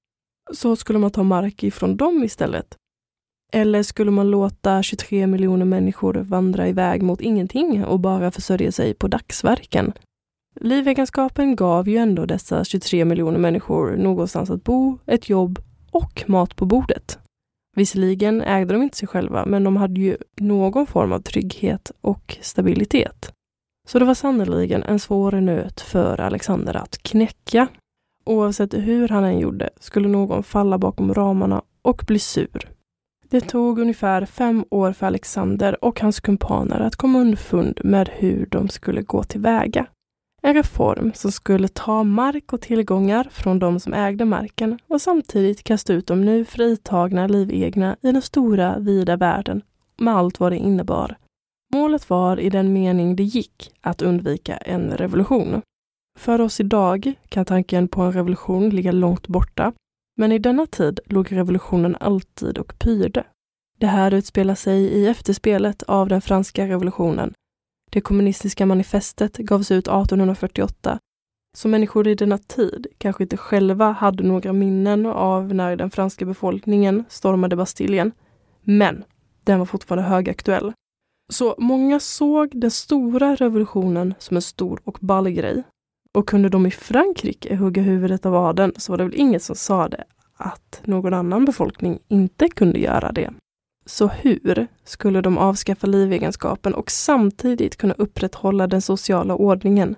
Så 0.54 0.76
skulle 0.76 1.00
man 1.00 1.12
ta 1.12 1.24
mark 1.24 1.64
ifrån 1.64 1.98
dem 1.98 2.24
istället. 2.24 2.76
Eller 3.54 3.84
skulle 3.84 4.12
man 4.12 4.32
låta 4.32 4.84
23 4.84 5.28
miljoner 5.28 5.66
människor 5.66 6.14
vandra 6.14 6.68
iväg 6.68 7.02
mot 7.02 7.22
ingenting 7.22 7.86
och 7.86 8.00
bara 8.00 8.32
försörja 8.32 8.72
sig 8.72 8.94
på 8.94 9.08
dagsverken? 9.08 9.94
Livegenskapen 10.62 11.56
gav 11.56 11.90
ju 11.90 11.98
ändå 11.98 12.26
dessa 12.26 12.64
23 12.64 13.06
miljoner 13.06 13.40
människor 13.40 13.96
någonstans 13.96 14.50
att 14.50 14.64
bo, 14.64 14.98
ett 15.06 15.30
jobb 15.30 15.60
och 15.92 16.24
mat 16.28 16.56
på 16.56 16.66
bordet. 16.66 17.20
Visserligen 17.76 18.42
ägde 18.42 18.74
de 18.74 18.84
inte 18.84 18.98
sig 18.98 19.08
själva, 19.08 19.46
men 19.46 19.64
de 19.64 19.78
hade 19.78 20.02
ju 20.02 20.18
någon 20.36 20.88
form 20.88 21.12
av 21.12 21.20
trygghet 21.20 21.92
och 22.02 22.38
stabilitet. 22.42 23.32
Så 23.88 24.00
det 24.00 24.06
var 24.06 24.14
sannerligen 24.14 24.84
en 24.84 25.00
svår 25.00 25.32
nöt 25.32 25.82
för 25.82 26.20
Alexander 26.22 26.78
att 26.78 26.98
knäcka. 27.04 27.68
Oavsett 28.26 28.74
hur 28.74 29.08
han 29.08 29.24
än 29.24 29.40
gjorde 29.40 29.70
skulle 29.80 30.08
någon 30.08 30.44
falla 30.44 30.78
bakom 30.78 31.14
ramarna 31.14 31.62
och 31.82 32.04
bli 32.08 32.20
sur. 32.20 32.70
Det 33.30 33.42
tog 33.42 33.80
ungefär 33.80 34.26
fem 34.26 34.66
år 34.72 34.94
för 34.94 35.08
Alexander 35.08 35.86
och 35.86 36.02
hans 36.02 36.20
kumpaner 36.20 36.80
att 36.80 36.96
komma 36.96 37.20
underfund 37.20 37.80
med 37.84 38.10
hur 38.14 38.46
de 38.46 38.70
skulle 38.70 39.02
gå 39.02 39.24
tillväga. 39.24 39.88
En 40.48 40.54
reform 40.54 41.12
som 41.14 41.32
skulle 41.32 41.68
ta 41.68 42.04
mark 42.04 42.54
och 42.54 42.62
tillgångar 42.62 43.28
från 43.32 43.60
de 43.60 43.80
som 43.80 43.94
ägde 43.94 44.26
marken 44.26 44.80
och 44.88 45.02
samtidigt 45.02 45.64
kasta 45.64 45.94
ut 45.94 46.08
de 46.08 46.22
nu 46.22 46.46
fritagna 46.46 47.28
livegna 47.28 47.98
i 48.02 48.12
den 48.12 48.22
stora, 48.22 48.80
vida 48.80 49.18
världen 49.18 49.62
med 49.98 50.16
allt 50.16 50.40
vad 50.40 50.52
det 50.52 50.58
innebar. 50.58 51.18
Målet 51.74 52.10
var 52.10 52.40
i 52.40 52.50
den 52.50 52.74
mening 52.74 53.16
det 53.16 53.24
gick 53.24 53.72
att 53.82 54.02
undvika 54.02 54.58
en 54.58 54.98
revolution. 54.98 55.62
För 56.18 56.42
oss 56.42 56.60
idag 56.60 57.14
kan 57.30 57.46
tanken 57.46 57.88
på 57.88 58.02
en 58.02 58.14
revolution 58.14 58.70
ligga 58.70 58.92
långt 58.92 59.28
borta, 59.28 59.74
men 60.18 60.32
i 60.32 60.40
denna 60.40 60.66
tid 60.66 61.00
låg 61.06 61.32
revolutionen 61.32 61.96
alltid 62.00 62.58
och 62.58 62.80
pyrde. 62.80 63.24
Det 63.80 63.88
här 63.88 64.14
utspelar 64.14 64.56
sig 64.56 64.82
i 64.82 65.08
efterspelet 65.08 65.84
av 65.84 66.08
den 66.08 66.22
franska 66.22 66.68
revolutionen 66.68 67.34
det 67.90 68.02
kommunistiska 68.02 68.66
manifestet 68.66 69.38
gavs 69.38 69.72
ut 69.72 69.88
1848, 69.88 71.00
så 71.58 71.68
människor 71.68 72.08
i 72.08 72.16
denna 72.16 72.38
tid 72.38 72.88
kanske 72.98 73.24
inte 73.24 73.38
själva 73.38 73.92
hade 73.92 74.24
några 74.24 74.54
minnen 74.54 75.06
av 75.06 75.54
när 75.54 75.76
den 75.76 75.92
franska 75.92 76.26
befolkningen 76.26 77.06
stormade 77.10 77.56
Bastiljen. 77.56 78.12
Men 78.62 79.04
den 79.44 79.60
var 79.60 79.66
fortfarande 79.66 80.10
högaktuell. 80.10 80.74
Så 81.34 81.56
många 81.58 82.00
såg 82.00 82.60
den 82.60 82.72
stora 82.72 83.36
revolutionen 83.36 84.14
som 84.20 84.38
en 84.38 84.42
stor 84.42 84.80
och 84.84 84.98
ball 85.02 85.30
grej. 85.30 85.64
Och 86.14 86.28
kunde 86.28 86.50
de 86.50 86.66
i 86.66 86.72
Frankrike 86.72 87.56
hugga 87.56 87.82
huvudet 87.82 88.26
av 88.26 88.36
adeln 88.36 88.74
så 88.78 88.94
var 88.94 88.98
det 88.98 89.04
väl 89.04 89.16
inget 89.16 89.44
som 89.44 89.56
sa 89.56 89.88
det 89.88 90.04
att 90.38 90.82
någon 90.84 91.14
annan 91.14 91.46
befolkning 91.46 92.00
inte 92.08 92.50
kunde 92.50 92.80
göra 92.80 93.12
det. 93.12 93.34
Så 93.88 94.08
hur 94.08 94.68
skulle 94.84 95.22
de 95.22 95.38
avskaffa 95.38 95.88
livegenskapen 95.88 96.74
och 96.74 96.92
samtidigt 96.92 97.76
kunna 97.76 97.94
upprätthålla 97.94 98.68
den 98.68 98.82
sociala 98.82 99.36
ordningen? 99.36 99.96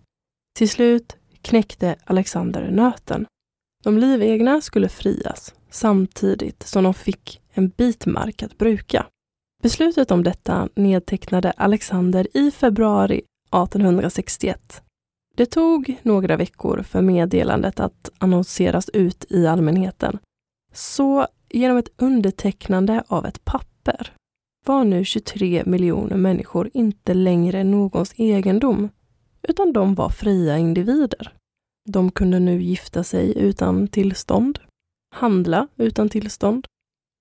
Till 0.58 0.70
slut 0.70 1.18
knäckte 1.42 1.96
Alexander 2.06 2.72
nöten. 2.72 3.26
De 3.84 3.98
livegna 3.98 4.62
skulle 4.62 4.90
frias 4.90 5.54
samtidigt 5.70 6.64
som 6.64 6.84
de 6.84 6.94
fick 6.94 7.42
en 7.54 7.70
bit 7.70 8.06
mark 8.06 8.44
att 8.44 8.58
bruka. 8.58 9.06
Beslutet 9.64 10.12
om 10.12 10.24
detta 10.24 10.70
nedtecknade 10.76 11.52
Alexander 11.52 12.28
i 12.38 12.52
februari 12.52 13.18
1861. 13.18 14.82
Det 15.36 15.46
tog 15.46 15.96
några 16.02 16.38
veckor 16.38 16.84
för 16.84 17.02
meddelandet 17.02 17.80
att 17.80 18.10
annonseras 18.18 18.90
ut 18.90 19.26
i 19.30 19.48
allmänheten. 19.48 20.20
Så 20.74 21.28
genom 21.50 21.78
ett 21.78 21.90
undertecknande 21.98 23.04
av 23.08 23.26
ett 23.26 23.46
papper 23.46 23.70
papper 23.90 24.14
var 24.66 24.84
nu 24.84 25.06
23 25.06 25.64
miljoner 25.66 26.18
människor 26.18 26.70
inte 26.74 27.14
längre 27.14 27.64
någons 27.64 28.14
egendom, 28.18 28.90
utan 29.42 29.74
de 29.74 29.96
var 29.96 30.10
fria 30.10 30.58
individer. 30.58 31.34
De 31.90 32.12
kunde 32.12 32.40
nu 32.40 32.62
gifta 32.62 33.04
sig 33.04 33.38
utan 33.38 33.88
tillstånd, 33.88 34.60
handla 35.16 35.68
utan 35.78 36.10
tillstånd. 36.10 36.66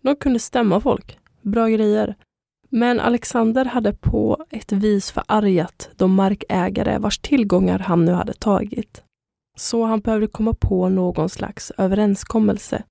De 0.03 0.17
kunde 0.17 0.39
stämma 0.39 0.81
folk. 0.81 1.19
Bra 1.43 1.69
grejer. 1.69 2.15
Men 2.71 3.01
Alexander 3.01 3.65
hade 3.65 3.93
på 3.93 4.47
ett 4.51 4.73
vis 4.73 5.11
förargat 5.11 5.91
de 5.97 6.15
markägare 6.15 6.99
vars 6.99 7.19
tillgångar 7.19 7.79
han 7.79 8.05
nu 8.05 8.13
hade 8.13 8.33
tagit. 8.33 9.03
Så 9.57 9.85
han 9.85 10.01
behövde 10.01 10.27
komma 10.27 10.55
på 10.61 10.89
någon 10.89 11.29
slags 11.29 11.73
överenskommelse 11.79 12.83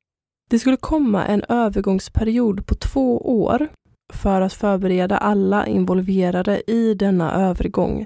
det 0.49 0.59
skulle 0.59 0.77
komma 0.77 1.25
en 1.25 1.43
övergångsperiod 1.49 2.65
på 2.65 2.75
två 2.75 3.17
år 3.41 3.67
för 4.13 4.41
att 4.41 4.53
förbereda 4.53 5.17
alla 5.17 5.67
involverade 5.67 6.71
i 6.71 6.93
denna 6.93 7.33
övergång. 7.33 8.05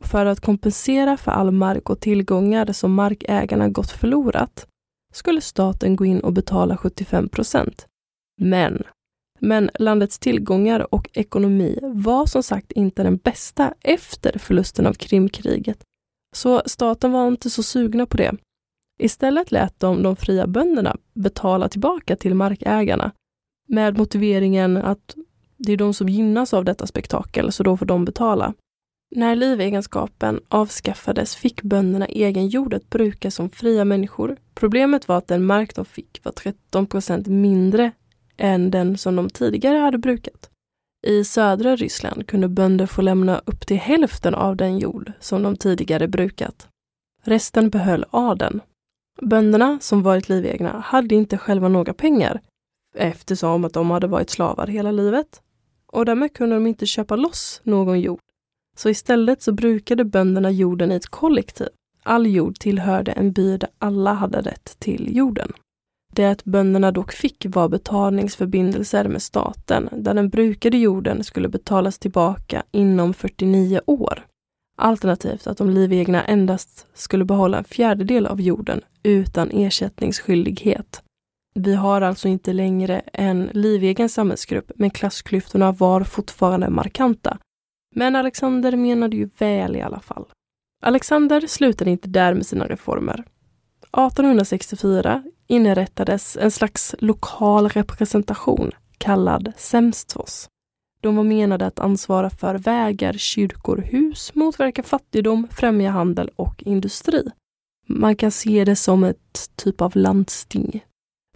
För 0.00 0.26
att 0.26 0.40
kompensera 0.40 1.16
för 1.16 1.30
all 1.30 1.50
mark 1.50 1.90
och 1.90 2.00
tillgångar 2.00 2.72
som 2.72 2.94
markägarna 2.94 3.68
gått 3.68 3.90
förlorat 3.90 4.66
skulle 5.12 5.40
staten 5.40 5.96
gå 5.96 6.04
in 6.04 6.20
och 6.20 6.32
betala 6.32 6.76
75 6.76 7.28
procent. 7.28 7.86
Men, 8.40 8.82
men 9.40 9.70
landets 9.74 10.18
tillgångar 10.18 10.94
och 10.94 11.08
ekonomi 11.12 11.78
var 11.82 12.26
som 12.26 12.42
sagt 12.42 12.72
inte 12.72 13.02
den 13.02 13.16
bästa 13.16 13.74
efter 13.80 14.38
förlusten 14.38 14.86
av 14.86 14.92
Krimkriget. 14.92 15.84
Så 16.36 16.62
staten 16.66 17.12
var 17.12 17.28
inte 17.28 17.50
så 17.50 17.62
sugna 17.62 18.06
på 18.06 18.16
det 18.16 18.32
Istället 18.98 19.52
lät 19.52 19.80
de 19.80 20.02
de 20.02 20.16
fria 20.16 20.46
bönderna 20.46 20.96
betala 21.14 21.68
tillbaka 21.68 22.16
till 22.16 22.34
markägarna 22.34 23.12
med 23.68 23.98
motiveringen 23.98 24.76
att 24.76 25.14
det 25.56 25.72
är 25.72 25.76
de 25.76 25.94
som 25.94 26.08
gynnas 26.08 26.54
av 26.54 26.64
detta 26.64 26.86
spektakel, 26.86 27.52
så 27.52 27.62
då 27.62 27.76
får 27.76 27.86
de 27.86 28.04
betala. 28.04 28.54
När 29.16 29.36
livegenskapen 29.36 30.40
avskaffades 30.48 31.36
fick 31.36 31.62
bönderna 31.62 32.06
egen 32.06 32.48
jord 32.48 32.74
att 32.74 32.90
bruka 32.90 33.30
som 33.30 33.50
fria 33.50 33.84
människor. 33.84 34.36
Problemet 34.54 35.08
var 35.08 35.18
att 35.18 35.28
den 35.28 35.46
mark 35.46 35.74
de 35.74 35.84
fick 35.84 36.20
var 36.22 36.32
13 36.32 36.86
procent 36.86 37.26
mindre 37.26 37.92
än 38.36 38.70
den 38.70 38.98
som 38.98 39.16
de 39.16 39.30
tidigare 39.30 39.76
hade 39.76 39.98
brukat. 39.98 40.50
I 41.06 41.24
södra 41.24 41.76
Ryssland 41.76 42.26
kunde 42.26 42.48
bönder 42.48 42.86
få 42.86 43.02
lämna 43.02 43.42
upp 43.44 43.66
till 43.66 43.76
hälften 43.76 44.34
av 44.34 44.56
den 44.56 44.78
jord 44.78 45.12
som 45.20 45.42
de 45.42 45.56
tidigare 45.56 46.08
brukat. 46.08 46.68
Resten 47.22 47.70
behöll 47.70 48.04
adeln 48.10 48.60
Bönderna, 49.22 49.78
som 49.80 50.02
varit 50.02 50.28
livegna, 50.28 50.80
hade 50.80 51.14
inte 51.14 51.38
själva 51.38 51.68
några 51.68 51.94
pengar 51.94 52.40
eftersom 52.94 53.64
att 53.64 53.72
de 53.72 53.90
hade 53.90 54.06
varit 54.06 54.30
slavar 54.30 54.66
hela 54.66 54.92
livet. 54.92 55.42
Och 55.86 56.04
därmed 56.04 56.32
kunde 56.32 56.56
de 56.56 56.66
inte 56.66 56.86
köpa 56.86 57.16
loss 57.16 57.60
någon 57.64 58.00
jord. 58.00 58.20
Så 58.76 58.88
istället 58.88 59.42
så 59.42 59.52
brukade 59.52 60.04
bönderna 60.04 60.50
jorden 60.50 60.92
i 60.92 60.94
ett 60.94 61.06
kollektiv. 61.06 61.68
All 62.02 62.26
jord 62.26 62.58
tillhörde 62.58 63.12
en 63.12 63.32
by 63.32 63.56
där 63.56 63.70
alla 63.78 64.12
hade 64.12 64.40
rätt 64.40 64.76
till 64.78 65.16
jorden. 65.16 65.52
Det 66.12 66.24
att 66.24 66.44
bönderna 66.44 66.92
dock 66.92 67.12
fick 67.12 67.46
var 67.48 67.68
betalningsförbindelser 67.68 69.08
med 69.08 69.22
staten 69.22 69.88
där 69.92 70.14
den 70.14 70.28
brukade 70.28 70.76
jorden 70.76 71.24
skulle 71.24 71.48
betalas 71.48 71.98
tillbaka 71.98 72.62
inom 72.70 73.14
49 73.14 73.80
år. 73.86 74.24
Alternativt 74.76 75.46
att 75.46 75.58
de 75.58 75.70
livegna 75.70 76.24
endast 76.24 76.86
skulle 76.94 77.24
behålla 77.24 77.58
en 77.58 77.64
fjärdedel 77.64 78.26
av 78.26 78.40
jorden 78.40 78.80
utan 79.02 79.50
ersättningsskyldighet. 79.50 81.02
Vi 81.54 81.74
har 81.74 82.00
alltså 82.00 82.28
inte 82.28 82.52
längre 82.52 83.00
en 83.12 83.50
livegen 83.52 84.08
samhällsgrupp, 84.08 84.72
men 84.76 84.90
klassklyftorna 84.90 85.72
var 85.72 86.04
fortfarande 86.04 86.70
markanta. 86.70 87.38
Men 87.94 88.16
Alexander 88.16 88.76
menade 88.76 89.16
ju 89.16 89.28
väl 89.38 89.76
i 89.76 89.82
alla 89.82 90.00
fall. 90.00 90.24
Alexander 90.82 91.46
slutade 91.46 91.90
inte 91.90 92.08
där 92.08 92.34
med 92.34 92.46
sina 92.46 92.66
reformer. 92.66 93.24
1864 93.82 95.22
inrättades 95.46 96.36
en 96.36 96.50
slags 96.50 96.94
lokal 96.98 97.68
representation 97.68 98.70
kallad 98.98 99.52
Sämstvås. 99.56 100.48
De 101.04 101.16
var 101.16 101.24
menade 101.24 101.66
att 101.66 101.78
ansvara 101.78 102.30
för 102.30 102.54
vägar, 102.54 103.12
kyrkor, 103.12 103.76
hus, 103.76 104.34
motverka 104.34 104.82
fattigdom, 104.82 105.48
främja 105.50 105.90
handel 105.90 106.30
och 106.36 106.62
industri. 106.62 107.30
Man 107.86 108.16
kan 108.16 108.30
se 108.30 108.64
det 108.64 108.76
som 108.76 109.04
ett 109.04 109.50
typ 109.56 109.80
av 109.80 109.96
landsting. 109.96 110.84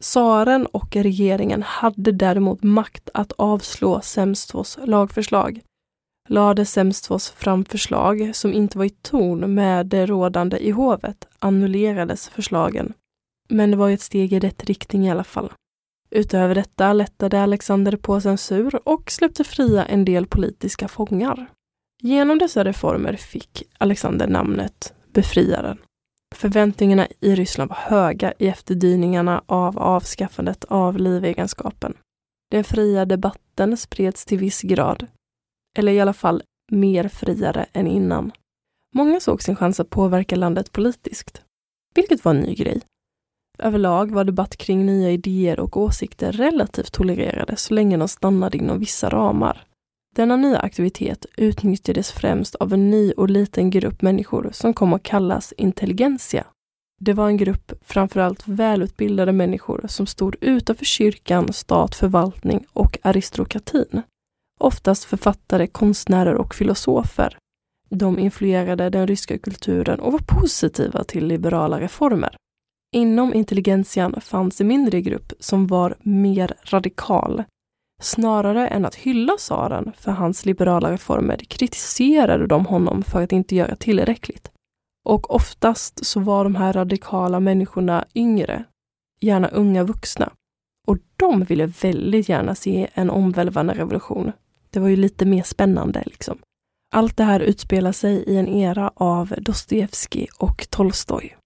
Tsaren 0.01 0.67
och 0.67 0.97
regeringen 0.97 1.63
hade 1.63 2.13
däremot 2.13 2.63
makt 2.63 3.11
att 3.15 3.33
avslå 3.33 4.01
Semstvos 4.01 4.79
lagförslag. 4.85 5.61
Lade 6.29 6.65
Semstvos 6.65 7.31
fram 7.31 7.65
förslag 7.65 8.31
som 8.35 8.53
inte 8.53 8.79
var 8.79 8.85
i 8.85 8.91
ton 8.91 9.55
med 9.55 9.87
det 9.87 10.07
rådande 10.07 10.57
i 10.57 10.71
hovet 10.71 11.29
annullerades 11.39 12.29
förslagen. 12.29 12.93
Men 13.49 13.71
det 13.71 13.77
var 13.77 13.91
ett 13.91 14.03
steg 14.03 14.33
i 14.33 14.41
rätt 14.41 14.65
riktning 14.65 15.07
i 15.07 15.11
alla 15.11 15.25
fall. 15.25 15.53
Utöver 16.11 16.55
detta 16.55 16.93
lättade 16.93 17.43
Alexander 17.43 17.97
på 17.97 18.21
censur 18.21 18.89
och 18.89 19.11
släppte 19.11 19.45
fria 19.45 19.85
en 19.85 20.05
del 20.05 20.27
politiska 20.27 20.89
fångar. 20.89 21.47
Genom 22.03 22.39
dessa 22.39 22.65
reformer 22.65 23.17
fick 23.17 23.63
Alexander 23.79 24.27
namnet 24.27 24.95
Befriaren. 25.13 25.79
Förväntningarna 26.35 27.09
i 27.21 27.35
Ryssland 27.35 27.69
var 27.71 27.77
höga 27.77 28.33
i 28.39 28.49
efterdyningarna 28.49 29.43
av 29.47 29.79
avskaffandet 29.79 30.65
av 30.65 30.99
livegenskapen. 30.99 31.97
Den 32.51 32.65
fria 32.65 33.05
debatten 33.05 33.77
spreds 33.77 34.25
till 34.25 34.39
viss 34.39 34.63
grad, 34.63 35.07
eller 35.79 35.93
i 35.93 36.01
alla 36.01 36.13
fall 36.13 36.43
mer 36.73 37.09
friare 37.09 37.67
än 37.73 37.87
innan. 37.87 38.33
Många 38.95 39.21
såg 39.21 39.43
sin 39.43 39.57
chans 39.57 39.81
att 39.81 39.91
påverka 39.91 40.37
landet 40.37 40.73
politiskt, 40.73 41.43
vilket 41.95 42.25
var 42.25 42.35
en 42.35 42.41
ny 42.41 42.55
grej. 42.55 42.81
Överlag 43.59 44.11
var 44.11 44.25
debatt 44.25 44.57
kring 44.57 44.87
nya 44.87 45.11
idéer 45.11 45.61
och 45.61 45.77
åsikter 45.77 46.33
relativt 46.33 46.93
tolererade 46.93 47.57
så 47.57 47.75
länge 47.75 47.97
de 47.97 48.09
stannade 48.09 48.59
inom 48.59 48.79
vissa 48.79 49.09
ramar. 49.09 49.65
Denna 50.17 50.37
nya 50.37 50.59
aktivitet 50.59 51.27
utnyttjades 51.37 52.13
främst 52.13 52.55
av 52.55 52.73
en 52.73 52.91
ny 52.91 53.13
och 53.13 53.31
liten 53.31 53.71
grupp 53.71 54.03
människor 54.03 54.51
som 54.53 54.75
kom 54.75 54.93
att 54.93 55.03
kallas 55.03 55.53
intelligentia. 55.57 56.45
Det 57.01 57.13
var 57.13 57.29
en 57.29 57.37
grupp 57.37 57.73
framförallt 57.85 58.49
välutbildade 58.49 59.33
människor 59.33 59.85
som 59.89 60.07
stod 60.07 60.37
utanför 60.41 60.85
kyrkan, 60.85 61.53
stat, 61.53 61.95
förvaltning 61.95 62.67
och 62.73 62.99
aristokratin. 63.03 64.03
Oftast 64.61 65.05
författare, 65.05 65.67
konstnärer 65.67 66.35
och 66.35 66.55
filosofer. 66.55 67.39
De 67.91 68.19
influerade 68.19 68.91
den 68.91 69.07
ryska 69.07 69.39
kulturen 69.39 70.01
och 70.01 70.13
var 70.13 70.41
positiva 70.41 71.05
till 71.05 71.27
liberala 71.27 71.81
reformer. 71.81 72.37
Inom 72.93 73.35
intelligentian 73.35 74.21
fanns 74.21 74.61
en 74.61 74.67
mindre 74.67 75.01
grupp 75.01 75.33
som 75.41 75.67
var 75.67 75.97
mer 76.03 76.55
radikal. 76.65 77.45
Snarare 78.03 78.69
än 78.69 78.85
att 78.85 78.95
hylla 78.95 79.37
tsaren 79.37 79.93
för 79.97 80.13
hans 80.13 80.47
liberala 80.47 80.93
reformer 80.93 81.37
kritiserade 81.37 82.47
de 82.47 82.67
honom 82.67 83.03
för 83.03 83.23
att 83.23 83.33
inte 83.33 83.57
göra 83.57 83.77
tillräckligt. 83.77 84.51
Och 85.05 85.35
oftast 85.35 86.07
så 86.07 86.21
var 86.21 86.45
de 86.45 86.55
här 86.55 86.73
radikala 86.73 87.41
människorna 87.41 88.05
yngre, 88.15 88.65
gärna 89.21 89.49
unga 89.49 89.85
vuxna. 89.85 90.33
Och 90.87 90.99
de 91.17 91.45
ville 91.45 91.67
väldigt 91.67 92.29
gärna 92.29 92.55
se 92.55 92.89
en 92.95 93.11
omvälvande 93.11 93.75
revolution. 93.75 94.33
Det 94.71 94.81
var 94.81 94.89
ju 94.89 94.97
lite 94.97 95.25
mer 95.25 95.43
spännande 95.43 96.03
liksom. 96.07 96.39
Allt 96.95 97.17
det 97.17 97.25
här 97.25 97.41
utspelar 97.41 97.93
sig 97.93 98.17
i 98.17 98.37
en 98.37 98.49
era 98.49 98.93
av 98.95 99.35
Dostojevskij 99.39 100.29
och 100.39 100.67
Tolstoj. 100.71 101.38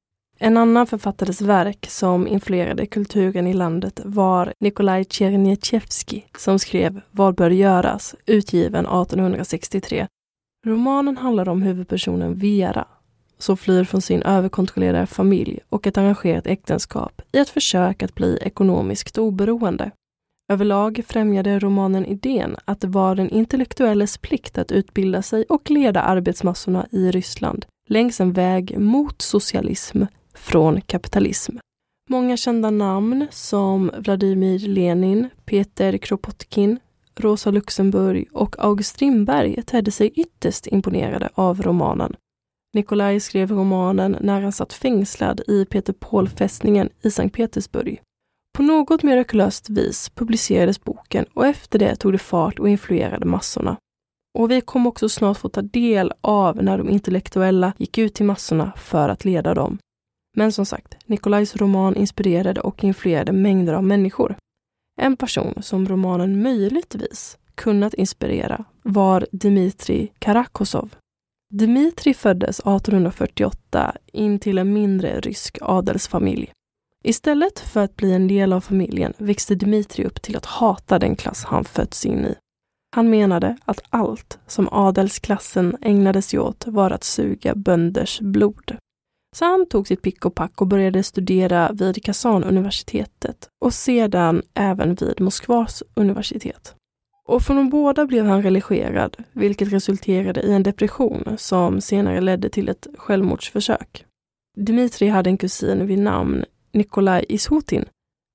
En 0.44 0.57
annan 0.57 0.87
författares 0.87 1.40
verk 1.40 1.87
som 1.88 2.26
influerade 2.26 2.87
kulturen 2.87 3.46
i 3.46 3.55
landet 3.55 4.00
var 4.05 4.55
Nikolaj 4.61 5.05
Tjernitjevskij 5.05 6.26
som 6.38 6.59
skrev 6.59 7.00
Vad 7.11 7.35
bör 7.35 7.50
göras, 7.50 8.14
utgiven 8.26 8.87
1863. 8.87 10.07
Romanen 10.66 11.16
handlar 11.16 11.48
om 11.48 11.62
huvudpersonen 11.62 12.35
Vera 12.35 12.85
som 13.38 13.57
flyr 13.57 13.85
från 13.85 14.02
sin 14.02 14.22
överkontrollerade 14.22 15.07
familj 15.07 15.59
och 15.68 15.87
ett 15.87 15.98
arrangerat 15.98 16.46
äktenskap 16.46 17.22
i 17.33 17.38
ett 17.38 17.48
försök 17.48 18.02
att 18.02 18.14
bli 18.14 18.38
ekonomiskt 18.42 19.18
oberoende. 19.18 19.90
Överlag 20.52 21.05
främjade 21.07 21.59
romanen 21.59 22.07
idén 22.07 22.57
att 22.64 22.81
det 22.81 22.88
var 22.88 23.14
den 23.14 23.31
intellektuelles 23.31 24.18
plikt 24.18 24.59
att 24.59 24.72
utbilda 24.72 25.22
sig 25.22 25.44
och 25.48 25.70
leda 25.70 26.02
arbetsmassorna 26.02 26.87
i 26.90 27.11
Ryssland 27.11 27.66
längs 27.88 28.20
en 28.20 28.33
väg 28.33 28.78
mot 28.78 29.22
socialism 29.22 30.02
från 30.35 30.81
kapitalism. 30.81 31.57
Många 32.11 32.37
kända 32.37 32.71
namn 32.71 33.27
som 33.31 33.90
Vladimir 33.99 34.59
Lenin, 34.59 35.29
Peter 35.45 35.99
Kropotkin, 35.99 36.79
Rosa 37.16 37.51
Luxemburg 37.51 38.29
och 38.33 38.57
August 38.59 38.90
Strindberg 38.90 39.62
tedde 39.62 39.90
sig 39.90 40.12
ytterst 40.14 40.66
imponerade 40.66 41.29
av 41.35 41.62
romanen. 41.62 42.16
Nikolaj 42.75 43.21
skrev 43.21 43.51
romanen 43.51 44.16
när 44.21 44.40
han 44.40 44.53
satt 44.53 44.73
fängslad 44.73 45.40
i 45.49 45.64
Peter 45.64 45.92
Paul-fästningen 45.92 46.88
i 47.03 47.11
Sankt 47.11 47.37
Petersburg. 47.37 48.03
På 48.57 48.62
något 48.62 49.03
mirakulöst 49.03 49.71
vis 49.71 50.09
publicerades 50.09 50.85
boken 50.85 51.25
och 51.35 51.47
efter 51.47 51.79
det 51.79 51.97
tog 51.97 52.12
det 52.12 52.18
fart 52.18 52.59
och 52.59 52.68
influerade 52.68 53.27
massorna. 53.27 53.77
Och 54.38 54.51
vi 54.51 54.61
kommer 54.61 54.88
också 54.88 55.09
snart 55.09 55.38
få 55.38 55.49
ta 55.49 55.62
del 55.62 56.12
av 56.21 56.62
när 56.62 56.79
de 56.79 56.88
intellektuella 56.88 57.73
gick 57.79 57.99
ut 57.99 58.14
till 58.14 58.27
massorna 58.27 58.73
för 58.77 59.09
att 59.09 59.25
leda 59.25 59.55
dem. 59.55 59.79
Men 60.37 60.53
som 60.53 60.66
sagt, 60.66 60.97
Nikolajs 61.07 61.57
roman 61.57 61.97
inspirerade 61.97 62.61
och 62.61 62.85
influerade 62.85 63.33
mängder 63.33 63.75
av 63.75 63.85
människor. 63.85 64.37
En 65.01 65.16
person 65.16 65.62
som 65.62 65.88
romanen 65.88 66.42
möjligtvis 66.42 67.38
kunnat 67.55 67.95
inspirera 67.95 68.64
var 68.83 69.27
Dmitrij 69.33 70.12
Karakosov. 70.18 70.95
Dmitrij 71.55 72.14
föddes 72.14 72.61
1848 72.61 73.97
in 74.12 74.38
till 74.38 74.59
en 74.59 74.73
mindre 74.73 75.21
rysk 75.21 75.59
adelsfamilj. 75.61 76.53
Istället 77.05 77.59
för 77.59 77.81
att 77.81 77.97
bli 77.97 78.12
en 78.12 78.29
del 78.29 78.53
av 78.53 78.61
familjen 78.61 79.12
växte 79.18 79.55
Dmitrij 79.55 80.07
upp 80.07 80.23
till 80.23 80.37
att 80.37 80.47
hata 80.47 80.99
den 80.99 81.16
klass 81.16 81.45
han 81.45 81.64
fötts 81.64 82.07
in 82.07 82.27
i. 82.27 82.35
Han 82.95 83.11
menade 83.11 83.57
att 83.64 83.81
allt 83.90 84.38
som 84.47 84.68
adelsklassen 84.73 85.77
ägnade 85.81 86.23
sig 86.23 86.38
åt 86.38 86.66
var 86.66 86.90
att 86.90 87.05
suga 87.05 87.55
bönders 87.55 88.21
blod. 88.21 88.77
Så 89.37 89.45
han 89.45 89.66
tog 89.66 89.88
sitt 89.88 90.03
pick 90.03 90.25
och 90.25 90.35
pack 90.35 90.61
och 90.61 90.66
började 90.66 91.03
studera 91.03 91.73
vid 91.73 92.05
Kazan-universitetet 92.05 93.49
och 93.61 93.75
sedan 93.75 94.42
även 94.55 94.95
vid 94.95 95.21
Moskvas 95.21 95.83
universitet. 95.95 96.75
Och 97.29 97.42
från 97.42 97.57
de 97.57 97.71
båda 97.71 98.07
blev 98.07 98.27
han 98.27 98.42
religerad, 98.42 99.16
vilket 99.33 99.73
resulterade 99.73 100.42
i 100.42 100.53
en 100.53 100.62
depression 100.62 101.35
som 101.38 101.81
senare 101.81 102.21
ledde 102.21 102.49
till 102.49 102.68
ett 102.68 102.87
självmordsförsök. 102.99 104.05
Dmitrij 104.59 105.09
hade 105.09 105.31
en 105.31 105.38
kusin 105.38 105.87
vid 105.87 105.99
namn 105.99 106.45
Nikolaj 106.73 107.25
Ishutin. 107.29 107.85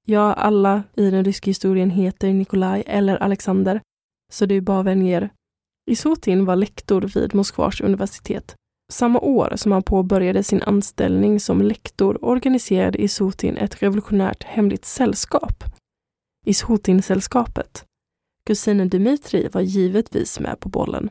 Ja, 0.05 0.33
alla 0.33 0.83
i 0.95 1.09
den 1.09 1.25
ryska 1.25 1.49
historien 1.49 1.89
heter 1.89 2.33
Nikolaj 2.33 2.83
eller 2.87 3.17
Alexander, 3.17 3.81
så 4.33 4.45
det 4.45 4.55
är 4.55 4.61
bara 4.61 4.79
att 4.79 4.85
välja 4.85 5.17
er. 5.17 5.29
Ishutin 5.91 6.45
var 6.45 6.55
lektor 6.55 7.01
vid 7.01 7.35
Moskvas 7.35 7.81
universitet 7.81 8.55
samma 8.93 9.19
år 9.19 9.53
som 9.55 9.71
han 9.71 9.83
påbörjade 9.83 10.43
sin 10.43 10.61
anställning 10.61 11.39
som 11.39 11.61
lektor 11.61 12.25
organiserade 12.25 13.01
Isotin 13.01 13.57
ett 13.57 13.83
revolutionärt 13.83 14.43
hemligt 14.43 14.85
sällskap. 14.85 15.63
Isotin-sällskapet. 16.45 17.85
Kusinen 18.45 18.89
Dmitrij 18.89 19.49
var 19.49 19.61
givetvis 19.61 20.39
med 20.39 20.59
på 20.59 20.69
bollen. 20.69 21.09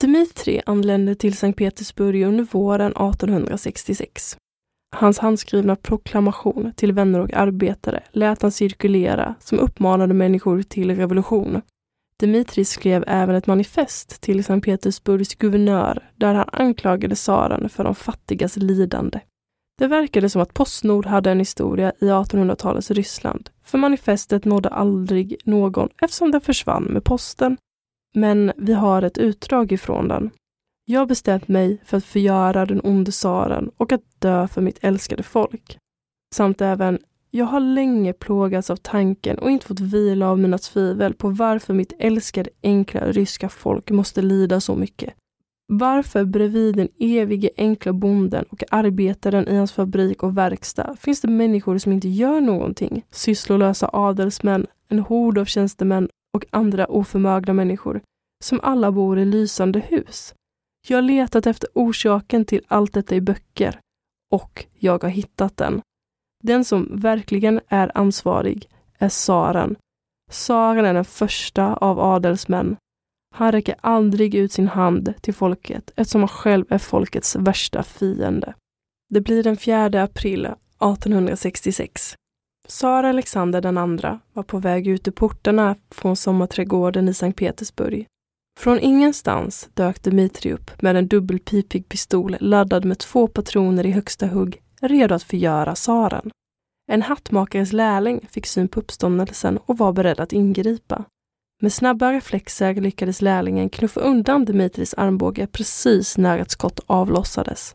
Dmitrij 0.00 0.62
anlände 0.66 1.14
till 1.14 1.36
Sankt 1.36 1.58
Petersburg 1.58 2.22
under 2.22 2.44
våren 2.44 2.92
1866. 2.92 4.36
Hans 4.96 5.18
handskrivna 5.18 5.76
proklamation 5.76 6.72
till 6.76 6.92
vänner 6.92 7.20
och 7.20 7.34
arbetare 7.34 8.02
lät 8.12 8.42
han 8.42 8.52
cirkulera 8.52 9.34
som 9.40 9.58
uppmanade 9.58 10.14
människor 10.14 10.62
till 10.62 10.96
revolution. 10.96 11.62
Dmitrij 12.20 12.64
skrev 12.64 13.04
även 13.06 13.34
ett 13.34 13.46
manifest 13.46 14.20
till 14.20 14.44
Sankt 14.44 14.64
Petersburgs 14.64 15.34
guvernör 15.34 16.10
där 16.16 16.34
han 16.34 16.48
anklagade 16.52 17.14
tsaren 17.14 17.68
för 17.68 17.84
de 17.84 17.94
fattigas 17.94 18.56
lidande. 18.56 19.20
Det 19.78 19.86
verkade 19.86 20.30
som 20.30 20.42
att 20.42 20.54
Postnord 20.54 21.06
hade 21.06 21.30
en 21.30 21.38
historia 21.38 21.92
i 22.00 22.04
1800-talets 22.04 22.90
Ryssland, 22.90 23.50
för 23.64 23.78
manifestet 23.78 24.44
nådde 24.44 24.68
aldrig 24.68 25.36
någon 25.44 25.88
eftersom 26.02 26.30
det 26.30 26.40
försvann 26.40 26.84
med 26.84 27.04
posten. 27.04 27.56
Men 28.14 28.52
vi 28.56 28.72
har 28.72 29.02
ett 29.02 29.18
utdrag 29.18 29.72
ifrån 29.72 30.08
den. 30.08 30.30
Jag 30.84 31.08
bestämt 31.08 31.48
mig 31.48 31.82
för 31.84 31.96
att 31.96 32.04
förgöra 32.04 32.66
den 32.66 32.80
onde 32.84 33.10
tsaren 33.10 33.70
och 33.76 33.92
att 33.92 34.02
dö 34.18 34.48
för 34.48 34.60
mitt 34.60 34.78
älskade 34.84 35.22
folk. 35.22 35.78
Samt 36.34 36.60
även 36.60 36.98
jag 37.30 37.44
har 37.44 37.60
länge 37.60 38.12
plågats 38.12 38.70
av 38.70 38.76
tanken 38.76 39.38
och 39.38 39.50
inte 39.50 39.66
fått 39.66 39.80
vila 39.80 40.28
av 40.28 40.38
mina 40.38 40.58
tvivel 40.58 41.14
på 41.14 41.28
varför 41.28 41.74
mitt 41.74 41.92
älskade 41.98 42.50
enkla 42.62 43.00
ryska 43.12 43.48
folk 43.48 43.90
måste 43.90 44.22
lida 44.22 44.60
så 44.60 44.74
mycket. 44.76 45.14
Varför 45.72 46.24
bredvid 46.24 46.76
den 46.76 46.88
evige 46.98 47.50
enkla 47.56 47.92
bonden 47.92 48.44
och 48.50 48.62
arbetaren 48.70 49.48
i 49.48 49.56
hans 49.56 49.72
fabrik 49.72 50.22
och 50.22 50.38
verkstad 50.38 50.96
finns 50.96 51.20
det 51.20 51.28
människor 51.28 51.78
som 51.78 51.92
inte 51.92 52.08
gör 52.08 52.40
någonting? 52.40 53.04
Sysslolösa 53.10 53.90
adelsmän, 53.92 54.66
en 54.88 54.98
hord 54.98 55.38
av 55.38 55.44
tjänstemän 55.44 56.08
och 56.34 56.44
andra 56.50 56.86
oförmögna 56.86 57.52
människor, 57.52 58.00
som 58.44 58.60
alla 58.62 58.92
bor 58.92 59.18
i 59.18 59.24
lysande 59.24 59.80
hus. 59.80 60.34
Jag 60.88 60.96
har 60.96 61.02
letat 61.02 61.46
efter 61.46 61.68
orsaken 61.74 62.44
till 62.44 62.64
allt 62.68 62.94
detta 62.94 63.14
i 63.14 63.20
böcker 63.20 63.78
och 64.32 64.66
jag 64.78 65.02
har 65.02 65.10
hittat 65.10 65.56
den. 65.56 65.82
Den 66.42 66.64
som 66.64 66.88
verkligen 67.00 67.60
är 67.68 67.98
ansvarig 67.98 68.68
är 68.98 69.08
tsaren. 69.08 69.76
Tsaren 70.30 70.84
är 70.84 70.94
den 70.94 71.04
första 71.04 71.74
av 71.74 72.00
adelsmän. 72.00 72.76
Han 73.34 73.52
räcker 73.52 73.74
aldrig 73.80 74.34
ut 74.34 74.52
sin 74.52 74.68
hand 74.68 75.14
till 75.20 75.34
folket 75.34 75.90
eftersom 75.96 76.20
han 76.20 76.28
själv 76.28 76.64
är 76.68 76.78
folkets 76.78 77.36
värsta 77.36 77.82
fiende. 77.82 78.54
Det 79.10 79.20
blir 79.20 79.42
den 79.42 79.56
4 79.56 80.02
april 80.02 80.44
1866. 80.44 82.16
Tsar 82.68 83.04
Alexander 83.04 83.60
den 83.60 83.78
andra 83.78 84.20
var 84.32 84.42
på 84.42 84.58
väg 84.58 84.88
ut 84.88 85.08
ur 85.08 85.12
portarna 85.12 85.76
från 85.90 86.16
sommarträdgården 86.16 87.08
i 87.08 87.14
Sankt 87.14 87.38
Petersburg. 87.38 88.06
Från 88.60 88.80
ingenstans 88.80 89.68
dök 89.74 90.02
Dmitrij 90.02 90.52
upp 90.52 90.82
med 90.82 90.96
en 90.96 91.08
dubbelpipig 91.08 91.88
pistol 91.88 92.36
laddad 92.40 92.84
med 92.84 92.98
två 92.98 93.26
patroner 93.26 93.86
i 93.86 93.90
högsta 93.90 94.26
hugg 94.26 94.60
redo 94.80 95.14
att 95.14 95.22
förgöra 95.22 95.74
tsaren. 95.74 96.30
En 96.90 97.02
hattmakares 97.02 97.72
lärling 97.72 98.20
fick 98.30 98.46
syn 98.46 98.68
på 98.68 98.80
uppståndelsen 98.80 99.58
och 99.58 99.78
var 99.78 99.92
beredd 99.92 100.20
att 100.20 100.32
ingripa. 100.32 101.04
Med 101.62 101.72
snabba 101.72 102.12
reflexer 102.12 102.74
lyckades 102.74 103.22
lärlingen 103.22 103.70
knuffa 103.70 104.00
undan 104.00 104.44
Dimitris 104.44 104.94
armbåge 104.94 105.46
precis 105.46 106.18
när 106.18 106.38
ett 106.38 106.50
skott 106.50 106.80
avlossades. 106.86 107.74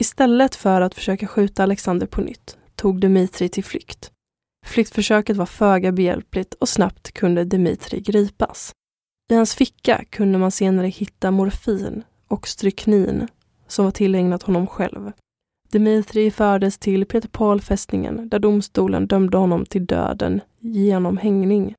Istället 0.00 0.54
för 0.54 0.80
att 0.80 0.94
försöka 0.94 1.26
skjuta 1.26 1.62
Alexander 1.62 2.06
på 2.06 2.20
nytt 2.20 2.58
tog 2.74 3.00
Dimitri 3.00 3.48
till 3.48 3.64
flykt. 3.64 4.10
Flyktförsöket 4.66 5.36
var 5.36 5.46
föga 5.46 5.92
behjälpligt 5.92 6.54
och 6.54 6.68
snabbt 6.68 7.12
kunde 7.12 7.44
Dimitri 7.44 8.00
gripas. 8.00 8.72
I 9.30 9.34
hans 9.34 9.54
ficka 9.54 10.04
kunde 10.10 10.38
man 10.38 10.50
senare 10.50 10.86
hitta 10.86 11.30
morfin 11.30 12.02
och 12.28 12.48
stryknin 12.48 13.28
som 13.66 13.84
var 13.84 13.92
tillägnat 13.92 14.42
honom 14.42 14.66
själv. 14.66 15.12
Dmitrij 15.72 16.30
fördes 16.30 16.78
till 16.78 17.06
Peter 17.06 17.28
Paul-fästningen 17.28 18.28
där 18.28 18.38
domstolen 18.38 19.06
dömde 19.06 19.36
honom 19.36 19.66
till 19.66 19.86
döden 19.86 20.40
genom 20.60 21.16
hängning. 21.16 21.74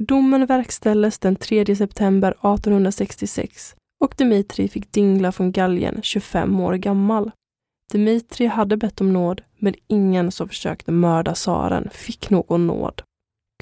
Domen 0.00 0.46
verkställdes 0.46 1.18
den 1.18 1.36
3 1.36 1.76
september 1.76 2.30
1866 2.30 3.74
och 4.00 4.14
Dmitrij 4.18 4.68
fick 4.68 4.92
dingla 4.92 5.32
från 5.32 5.52
galgen 5.52 6.00
25 6.02 6.60
år 6.60 6.74
gammal. 6.74 7.30
Dmitrij 7.92 8.46
hade 8.46 8.76
bett 8.76 9.00
om 9.00 9.12
nåd, 9.12 9.42
men 9.58 9.74
ingen 9.86 10.32
som 10.32 10.48
försökte 10.48 10.92
mörda 10.92 11.34
tsaren 11.34 11.88
fick 11.92 12.30
någon 12.30 12.66
nåd. 12.66 13.02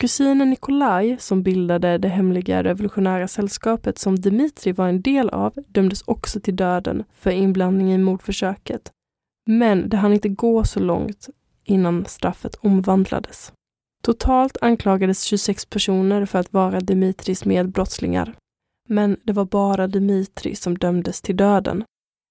Kusinen 0.01 0.51
Nikolaj, 0.51 1.17
som 1.21 1.43
bildade 1.43 1.99
det 1.99 2.09
hemliga 2.09 2.65
revolutionära 2.65 3.29
sällskapet 3.29 3.99
som 3.99 4.17
Dmitrij 4.17 4.73
var 4.73 4.89
en 4.89 5.03
del 5.03 5.29
av, 5.29 5.53
dömdes 5.69 6.03
också 6.03 6.41
till 6.41 6.57
döden 6.57 7.05
för 7.12 7.31
inblandning 7.31 7.93
i 7.93 7.99
mordförsöket. 7.99 8.93
Men 9.46 9.88
det 9.88 9.96
hann 9.96 10.12
inte 10.12 10.28
gå 10.28 10.64
så 10.64 10.80
långt 10.80 11.28
innan 11.64 12.06
straffet 12.06 12.54
omvandlades. 12.54 13.52
Totalt 14.02 14.56
anklagades 14.61 15.22
26 15.22 15.66
personer 15.66 16.26
för 16.26 16.38
att 16.38 16.52
vara 16.52 16.80
Dimitris 16.80 17.44
medbrottslingar. 17.44 18.37
Men 18.88 19.16
det 19.24 19.32
var 19.32 19.44
bara 19.44 19.87
Dimitri 19.87 20.54
som 20.54 20.78
dömdes 20.78 21.22
till 21.22 21.37
döden. 21.37 21.85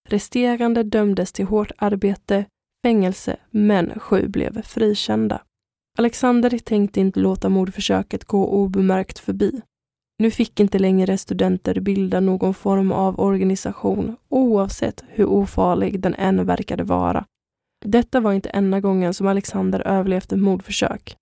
Resterande 0.10 0.84
dömdes 0.84 1.32
till 1.32 1.46
hårt 1.46 1.72
arbete, 1.78 2.46
fängelse, 2.86 3.38
men 3.50 4.00
sju 4.00 4.28
blev 4.28 4.62
frikända. 4.62 5.42
Alexander 5.98 6.58
tänkte 6.58 7.00
inte 7.00 7.20
låta 7.20 7.50
mordförsöket 7.50 8.26
gå 8.26 8.48
obemärkt 8.48 9.20
förbi. 9.20 9.62
Nu 10.18 10.32
fick 10.32 10.60
inte 10.60 10.80
längre 10.80 11.18
studenter 11.18 11.80
bilda 11.80 12.20
någon 12.20 12.54
form 12.54 12.92
av 12.92 13.20
organisation 13.20 14.16
oavsett 14.30 15.04
hur 15.08 15.26
ofarlig 15.26 16.00
den 16.00 16.16
än 16.16 16.46
verkade 16.46 16.84
vara. 16.84 17.26
Detta 17.86 18.20
var 18.20 18.34
inte 18.34 18.50
enda 18.50 18.80
gången 18.80 19.14
som 19.14 19.28
Alexander 19.28 19.88
överlevt 19.88 20.32
ett 20.32 20.40
mordförsök. 20.40 21.16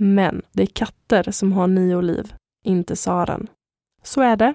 Men 0.00 0.42
det 0.52 0.62
är 0.62 0.66
katter 0.66 1.30
som 1.30 1.52
har 1.52 1.66
nio 1.66 2.00
liv, 2.00 2.34
inte 2.64 2.96
tsaren. 2.96 3.46
Så 4.02 4.20
är 4.20 4.36
det. 4.36 4.54